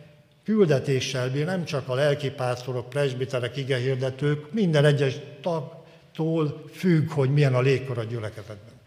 küldetéssel 0.44 1.30
bír, 1.30 1.44
nem 1.44 1.64
csak 1.64 1.88
a 1.88 1.94
lelkipásztorok, 1.94 2.88
presbiterek, 2.88 3.56
igehirdetők, 3.56 4.52
minden 4.52 4.84
egyes 4.84 5.14
tagtól 5.40 6.64
függ, 6.72 7.10
hogy 7.10 7.32
milyen 7.32 7.54
a 7.54 7.60
légkor 7.60 7.98
a 7.98 8.04
gyülekezetben. 8.04 8.79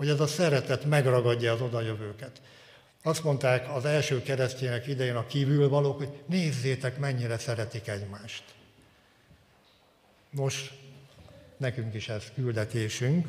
Hogy 0.00 0.08
ez 0.08 0.20
a 0.20 0.26
szeretet 0.26 0.84
megragadja 0.84 1.52
az 1.52 1.60
odajövőket. 1.60 2.40
Azt 3.02 3.24
mondták 3.24 3.74
az 3.74 3.84
első 3.84 4.22
keresztények 4.22 4.86
idején 4.86 5.16
a 5.16 5.26
kívülvalók, 5.26 5.96
hogy 5.96 6.08
nézzétek, 6.26 6.98
mennyire 6.98 7.38
szeretik 7.38 7.88
egymást. 7.88 8.44
Most 10.30 10.72
nekünk 11.56 11.94
is 11.94 12.08
ez 12.08 12.24
küldetésünk, 12.34 13.26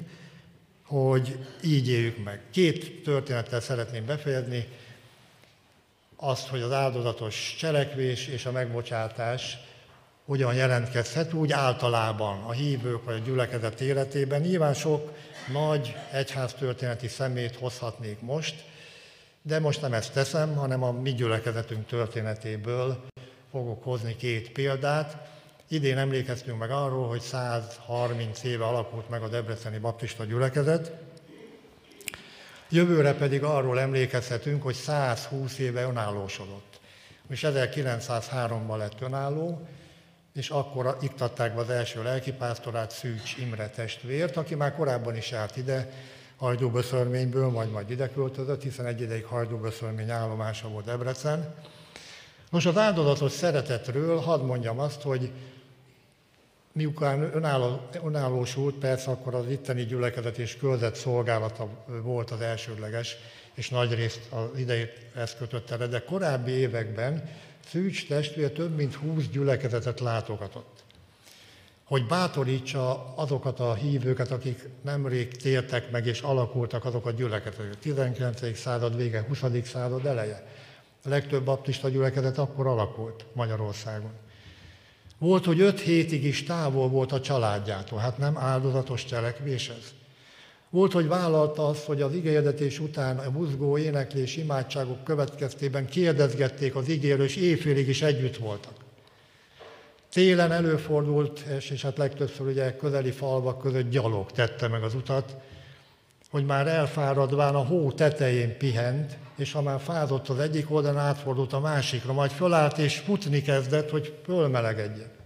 hogy 0.84 1.38
így 1.64 1.88
éljük 1.88 2.24
meg. 2.24 2.42
Két 2.52 3.04
történettel 3.04 3.62
szeretném 3.62 4.06
befejezni 4.06 4.68
azt, 6.16 6.48
hogy 6.48 6.62
az 6.62 6.72
áldozatos 6.72 7.56
cselekvés 7.58 8.28
és 8.28 8.46
a 8.46 8.52
megbocsátás 8.52 9.58
hogyan 10.26 10.54
jelentkezhet 10.54 11.34
úgy 11.34 11.52
általában 11.52 12.44
a 12.44 12.52
hívők 12.52 13.04
vagy 13.04 13.16
a 13.16 13.26
gyülekezet 13.26 13.82
életében. 13.82 14.42
Nyilván 14.42 14.74
sok 14.74 15.12
nagy 15.52 15.96
egyháztörténeti 16.12 17.08
szemét 17.08 17.56
hozhatnék 17.56 18.22
most, 18.22 18.64
de 19.42 19.60
most 19.60 19.82
nem 19.82 19.94
ezt 19.94 20.14
teszem, 20.14 20.56
hanem 20.56 20.84
a 20.84 20.92
mi 20.92 21.14
gyülekezetünk 21.14 21.88
történetéből 21.88 23.06
fogok 23.52 23.84
hozni 23.84 24.16
két 24.16 24.52
példát. 24.52 25.30
Idén 25.68 25.98
emlékeztünk 25.98 26.60
meg 26.60 26.72
arról, 26.72 27.08
hogy 27.08 27.22
130 27.22 28.44
éve 28.44 28.66
alakult 28.66 29.10
meg 29.10 29.22
a 29.22 29.28
Debreceni 29.28 29.78
Baptista 29.78 30.24
gyülekezet, 30.24 30.92
Jövőre 32.74 33.14
pedig 33.14 33.44
arról 33.44 33.80
emlékezhetünk, 33.80 34.64
hogy 34.64 34.76
120 34.76 35.58
éve 35.58 35.82
önállósodott. 35.82 36.80
És 37.30 37.46
1903-ban 37.48 38.78
lett 38.78 39.02
önálló, 39.02 39.68
és 40.34 40.50
akkor 40.50 40.98
iktatták 41.02 41.56
be 41.56 41.62
az 41.62 41.70
első 41.70 42.04
lelkipásztorát, 42.04 42.92
Szűcs 42.92 43.38
Imre 43.38 43.70
testvért, 43.70 44.38
aki 44.38 44.56
már 44.56 44.76
korábban 44.76 45.16
is 45.16 45.32
járt 45.32 45.58
ide, 45.58 45.90
hajdúböszörményből, 46.38 47.50
majd 47.50 47.72
majd 47.72 47.90
ide 47.90 48.10
költözött, 48.10 48.64
hiszen 48.64 48.86
egy 48.86 49.02
ideig 49.02 49.26
hajdúböszörmény 49.26 50.10
állomása 50.10 50.68
volt 50.68 50.86
Debrecen. 50.86 51.56
Most 52.50 52.68
az 52.68 52.78
áldozatos 52.78 53.32
szeretetről 53.32 54.20
hadd 54.20 54.42
mondjam 54.42 54.80
azt, 54.80 55.02
hogy 55.02 55.32
miután 56.72 57.36
önálló, 57.36 57.80
önállósult, 58.04 58.76
persze 58.76 59.12
akkor 59.12 59.36
az 59.36 59.50
itteni 59.50 59.86
gyülekezet 59.86 60.38
és 60.38 60.58
körzet 60.58 60.96
szolgálata 60.96 61.68
volt 61.86 62.32
az 62.32 62.42
elsődleges, 62.42 63.16
és 63.54 63.70
nagy 63.70 63.94
részt 63.94 64.22
az 64.30 64.60
idejét 64.60 65.00
ezt 65.16 65.38
kötötte 65.38 65.88
de 65.88 66.04
korábbi 66.04 66.52
években 66.52 67.30
Szűcs 67.72 68.08
testvér 68.08 68.52
több 68.52 68.76
mint 68.76 68.94
20 68.94 69.28
gyülekezetet 69.28 70.00
látogatott 70.00 70.84
hogy 71.92 72.08
bátorítsa 72.08 73.14
azokat 73.16 73.60
a 73.60 73.74
hívőket, 73.74 74.32
akik 74.32 74.70
nemrég 74.82 75.36
tértek 75.36 75.92
meg 75.92 76.06
és 76.06 76.22
alakultak 76.22 76.86
azok 76.86 77.06
a 77.06 77.12
gyülekezetek. 77.12 77.80
19. 77.80 78.58
század 78.58 78.96
vége, 78.96 79.26
20. 79.28 79.40
század 79.64 80.06
eleje. 80.06 80.48
A 81.04 81.10
legtöbb 81.10 81.44
baptista 81.44 81.90
gyülekezet 81.90 82.38
akkor 82.38 82.68
alakult 82.68 83.26
Magyarországon. 83.34 84.12
Volt, 85.18 85.46
hogy 85.46 85.60
öt 85.60 85.80
hétig 85.80 86.24
is 86.24 86.44
távol 86.44 86.90
volt 86.90 87.12
a 87.12 87.22
családjától. 87.22 88.00
Hát 88.00 88.18
nem 88.18 88.38
áldozatos 88.38 89.06
cselekvés 89.06 89.70
ez. 89.70 89.94
Volt, 90.72 90.92
hogy 90.92 91.08
vállalta 91.08 91.68
azt, 91.68 91.86
hogy 91.86 92.02
az 92.02 92.14
igényedetés 92.14 92.80
után 92.80 93.18
a 93.18 93.32
buzgó 93.32 93.78
éneklés 93.78 94.38
imádságok 94.38 95.04
következtében 95.04 95.86
kérdezgették 95.86 96.76
az 96.76 96.90
ígérő, 96.90 97.24
és 97.24 97.36
éjfélig 97.36 97.88
is 97.88 98.02
együtt 98.02 98.38
voltak. 98.38 98.74
Télen 100.12 100.52
előfordult, 100.52 101.40
és 101.40 101.82
hát 101.82 101.98
legtöbbször 101.98 102.48
ugye 102.48 102.76
közeli 102.76 103.12
falvak 103.12 103.60
között 103.60 103.90
gyalog 103.90 104.32
tette 104.32 104.68
meg 104.68 104.84
az 104.84 104.96
utat, 104.96 105.36
hogy 106.30 106.46
már 106.46 106.68
elfáradván 106.68 107.56
a 107.56 107.66
hó 107.66 107.92
tetején 107.92 108.58
pihent, 108.58 109.18
és 109.38 109.52
ha 109.52 109.62
már 109.62 109.80
fázott 109.80 110.30
az 110.30 110.40
egyik 110.40 110.72
oldalon, 110.72 111.00
átfordult 111.00 111.54
a 111.54 111.60
másikra, 111.60 112.14
majd 112.14 112.32
fölállt 112.32 112.78
és 112.78 112.98
futni 112.98 113.42
kezdett, 113.42 113.90
hogy 113.90 114.14
fölmelegedjen. 114.24 115.21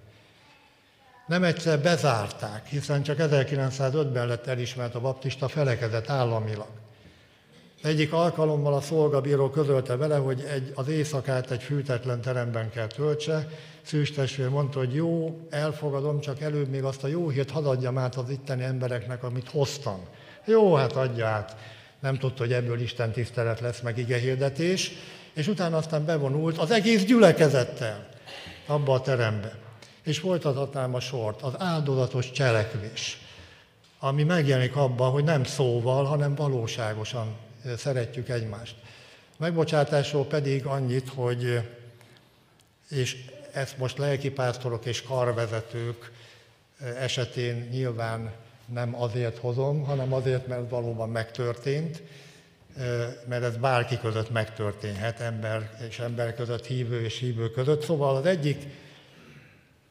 Nem 1.25 1.43
egyszer 1.43 1.79
bezárták, 1.79 2.67
hiszen 2.67 3.03
csak 3.03 3.17
1905-ben 3.19 4.27
lett 4.27 4.47
elismert 4.47 4.95
a 4.95 4.99
baptista 4.99 5.47
felekezet 5.47 6.09
államilag. 6.09 6.67
Egyik 7.83 8.13
alkalommal 8.13 8.73
a 8.73 8.81
szolgabíró 8.81 9.49
közölte 9.49 9.95
vele, 9.95 10.17
hogy 10.17 10.45
egy, 10.53 10.71
az 10.75 10.87
éjszakát 10.87 11.51
egy 11.51 11.63
fűtetlen 11.63 12.21
teremben 12.21 12.69
kell 12.69 12.87
töltse. 12.87 13.47
Szűs 13.81 14.11
testvér 14.11 14.49
mondta, 14.49 14.79
hogy 14.79 14.93
jó, 14.93 15.39
elfogadom, 15.49 16.19
csak 16.19 16.41
előbb 16.41 16.69
még 16.69 16.83
azt 16.83 17.03
a 17.03 17.07
jó 17.07 17.29
hírt 17.29 17.51
hadd 17.51 17.65
adjam 17.65 17.97
át 17.97 18.15
az 18.15 18.29
itteni 18.29 18.63
embereknek, 18.63 19.23
amit 19.23 19.49
hoztam. 19.49 20.05
Jó, 20.45 20.73
hát 20.73 20.91
adja 20.91 21.27
át. 21.27 21.55
Nem 21.99 22.17
tudta, 22.17 22.43
hogy 22.43 22.53
ebből 22.53 22.81
Isten 22.81 23.11
tisztelet 23.11 23.59
lesz, 23.59 23.81
meg 23.81 23.97
igehirdetés. 23.97 24.91
És 25.33 25.47
utána 25.47 25.77
aztán 25.77 26.05
bevonult 26.05 26.57
az 26.57 26.71
egész 26.71 27.03
gyülekezettel 27.03 28.07
abba 28.65 28.93
a 28.93 29.01
terembe. 29.01 29.64
És 30.05 30.19
folytathatnám 30.19 30.93
a 30.93 30.99
sort, 30.99 31.41
az 31.41 31.53
áldozatos 31.57 32.31
cselekvés, 32.31 33.19
ami 33.99 34.23
megjelenik 34.23 34.75
abban, 34.75 35.11
hogy 35.11 35.23
nem 35.23 35.43
szóval, 35.43 36.03
hanem 36.03 36.35
valóságosan 36.35 37.35
szeretjük 37.77 38.29
egymást. 38.29 38.75
Megbocsátásról 39.37 40.25
pedig 40.25 40.65
annyit, 40.65 41.09
hogy, 41.09 41.61
és 42.89 43.25
ezt 43.51 43.77
most 43.77 43.97
lelkipásztorok 43.97 44.85
és 44.85 45.01
karvezetők 45.01 46.11
esetén 46.99 47.67
nyilván 47.71 48.31
nem 48.73 49.01
azért 49.01 49.37
hozom, 49.37 49.83
hanem 49.83 50.13
azért, 50.13 50.47
mert 50.47 50.69
valóban 50.69 51.09
megtörtént, 51.09 52.01
mert 53.27 53.43
ez 53.43 53.57
bárki 53.57 53.99
között 53.99 54.31
megtörténhet, 54.31 55.19
ember 55.19 55.85
és 55.89 55.99
ember 55.99 56.35
között, 56.35 56.65
hívő 56.65 57.03
és 57.03 57.19
hívő 57.19 57.49
között. 57.49 57.83
Szóval 57.83 58.15
az 58.15 58.25
egyik 58.25 58.67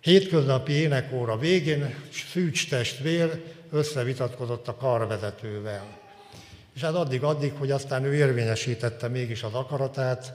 hétköznapi 0.05 0.73
énekóra 0.73 1.37
végén 1.37 1.95
Szűcs 2.33 2.69
testvér 2.69 3.43
összevitatkozott 3.71 4.69
a 4.69 4.77
karvezetővel. 4.77 5.85
És 6.75 6.81
hát 6.81 6.95
addig-addig, 6.95 7.53
hogy 7.59 7.71
aztán 7.71 8.05
ő 8.05 8.15
érvényesítette 8.15 9.09
mégis 9.09 9.43
az 9.43 9.55
akaratát, 9.55 10.33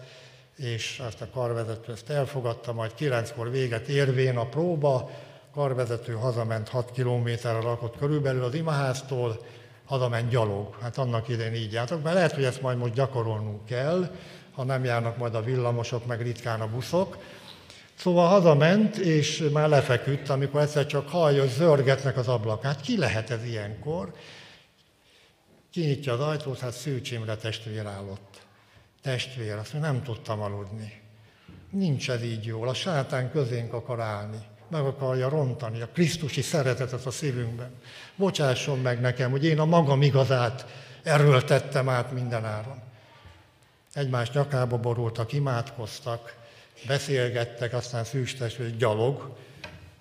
és 0.58 1.02
azt 1.08 1.22
a 1.22 1.30
karvezető 1.34 1.92
ezt 1.92 2.10
elfogadta, 2.10 2.74
majd 2.74 2.94
kilenckor 2.94 3.52
véget 3.52 3.88
érvén 3.88 4.38
a 4.38 4.46
próba, 4.46 5.12
karvezető 5.54 6.14
hazament 6.14 6.70
6 6.70 6.92
kilométerre 6.92 7.62
lakott 7.62 7.98
körülbelül 7.98 8.44
az 8.44 8.54
imaháztól, 8.54 9.46
hazament 9.86 10.30
gyalog. 10.30 10.76
Hát 10.82 10.98
annak 10.98 11.28
idején 11.28 11.54
így 11.54 11.74
jártak, 11.74 12.04
mert 12.04 12.16
lehet, 12.16 12.34
hogy 12.34 12.44
ezt 12.44 12.62
majd 12.62 12.78
most 12.78 12.94
gyakorolnunk 12.94 13.66
kell, 13.66 14.16
ha 14.52 14.64
nem 14.64 14.84
járnak 14.84 15.18
majd 15.18 15.36
a 15.36 15.44
villamosok, 15.44 16.06
meg 16.06 16.22
ritkán 16.22 16.62
a 16.62 16.68
buszok. 16.68 17.18
Szóval 18.00 18.28
hazament, 18.28 18.98
és 18.98 19.50
már 19.54 19.70
lefeküdt, 19.70 20.30
amikor 20.30 20.62
egyszer 20.62 20.86
csak 20.86 21.10
hallja, 21.10 21.42
hogy 21.42 21.50
zörgetnek 21.50 22.18
az 22.18 22.28
ablakát. 22.28 22.82
Ki 22.82 22.98
lehet 22.98 23.30
ez 23.30 23.44
ilyenkor? 23.44 24.14
Kinyitja 25.72 26.14
az 26.14 26.20
ajtót, 26.20 26.60
hát 26.60 26.74
Szűcs 26.74 27.12
Imre 27.12 27.36
testvér 27.36 27.86
állott. 27.86 28.42
Testvér, 29.02 29.54
azt 29.54 29.74
mondja, 29.74 29.92
nem 29.92 30.04
tudtam 30.04 30.42
aludni. 30.42 31.02
Nincs 31.70 32.10
ez 32.10 32.24
így 32.24 32.46
jól, 32.46 32.68
a 32.68 32.74
sátán 32.74 33.32
közénk 33.32 33.74
akar 33.74 34.00
állni 34.00 34.38
meg 34.70 34.86
akarja 34.86 35.30
rontani 35.30 35.82
a 35.82 35.88
Krisztusi 35.94 36.42
szeretetet 36.42 37.06
a 37.06 37.12
szívünkben. 37.12 37.72
Bocsásson 38.16 38.80
meg 38.80 39.00
nekem, 39.00 39.32
hogy 39.32 39.46
én 39.46 39.60
a 39.60 39.66
magam 39.66 40.02
igazát 40.02 40.66
erőltettem 41.04 41.90
át 41.90 42.12
mindenáron. 42.12 42.82
Egymás 43.94 44.32
nyakába 44.32 44.78
borultak, 44.78 45.34
imádkoztak, 45.34 46.36
beszélgettek, 46.88 47.74
aztán 47.74 48.04
szűstes, 48.04 48.58
hogy 48.58 48.78
gyalog, 48.78 49.38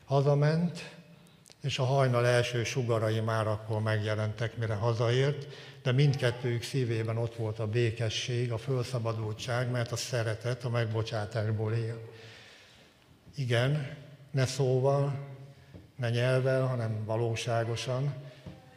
hazament, 0.04 0.96
és 1.62 1.78
a 1.78 1.84
hajnal 1.84 2.26
első 2.26 2.64
sugarai 2.64 3.20
már 3.20 3.46
akkor 3.46 3.82
megjelentek, 3.82 4.56
mire 4.56 4.74
hazaért, 4.74 5.46
de 5.82 5.92
mindkettőjük 5.92 6.62
szívében 6.62 7.16
ott 7.16 7.34
volt 7.34 7.58
a 7.58 7.66
békesség, 7.66 8.52
a 8.52 8.58
fölszabadultság, 8.58 9.70
mert 9.70 9.92
a 9.92 9.96
szeretet 9.96 10.64
a 10.64 10.68
megbocsátásból 10.68 11.72
él. 11.72 12.10
Igen, 13.34 13.96
ne 14.30 14.46
szóval, 14.46 15.26
ne 15.96 16.10
nyelvel, 16.10 16.66
hanem 16.66 17.04
valóságosan, 17.04 18.14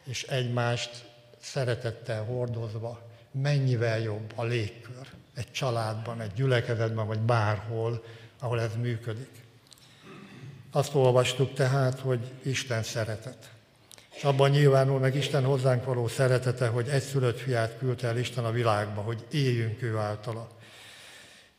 és 0.04 0.22
egymást 0.22 1.04
szeretettel 1.40 2.24
hordozva, 2.24 3.10
mennyivel 3.30 4.00
jobb 4.00 4.32
a 4.34 4.44
légkör 4.44 5.08
egy 5.34 5.50
családban, 5.50 6.20
egy 6.20 6.32
gyülekezetben, 6.32 7.06
vagy 7.06 7.20
bárhol, 7.20 8.04
ahol 8.40 8.60
ez 8.60 8.76
működik. 8.76 9.30
Azt 10.70 10.94
olvastuk 10.94 11.54
tehát, 11.54 11.98
hogy 12.00 12.32
Isten 12.42 12.82
szeretet. 12.82 13.50
És 14.14 14.24
abban 14.24 14.50
nyilvánul 14.50 14.98
meg 14.98 15.14
Isten 15.14 15.44
hozzánk 15.44 15.84
való 15.84 16.08
szeretete, 16.08 16.66
hogy 16.66 16.88
egy 16.88 17.02
szülött 17.02 17.38
fiát 17.38 17.78
küldte 17.78 18.06
el 18.06 18.16
Isten 18.16 18.44
a 18.44 18.50
világba, 18.50 19.00
hogy 19.00 19.26
éljünk 19.30 19.82
ő 19.82 19.96
általa. 19.96 20.48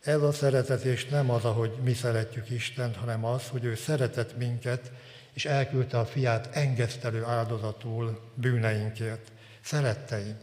Ez 0.04 0.22
a 0.22 0.32
szeretet, 0.32 0.84
és 0.84 1.06
nem 1.06 1.30
az, 1.30 1.46
ahogy 1.46 1.72
mi 1.84 1.94
szeretjük 1.94 2.50
Istent, 2.50 2.96
hanem 2.96 3.26
az, 3.26 3.48
hogy 3.48 3.64
ő 3.64 3.76
szeretett 3.76 4.38
minket, 4.38 4.92
és 5.34 5.46
elküldte 5.46 6.00
a 6.00 6.06
fiát 6.06 6.56
engesztelő 6.56 7.24
áldozatul 7.24 8.22
bűneinkért. 8.34 9.32
Szeretteim, 9.62 10.38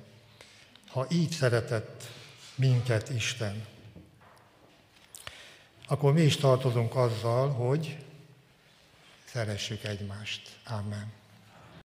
ha 0.88 1.06
így 1.10 1.30
szeretett 1.30 2.02
minket 2.60 3.08
Isten, 3.08 3.66
akkor 5.86 6.12
mi 6.12 6.20
is 6.20 6.36
tartozunk 6.36 6.96
azzal, 6.96 7.50
hogy 7.50 7.96
szeressük 9.24 9.84
egymást. 9.84 10.48
Amen. 10.64 11.19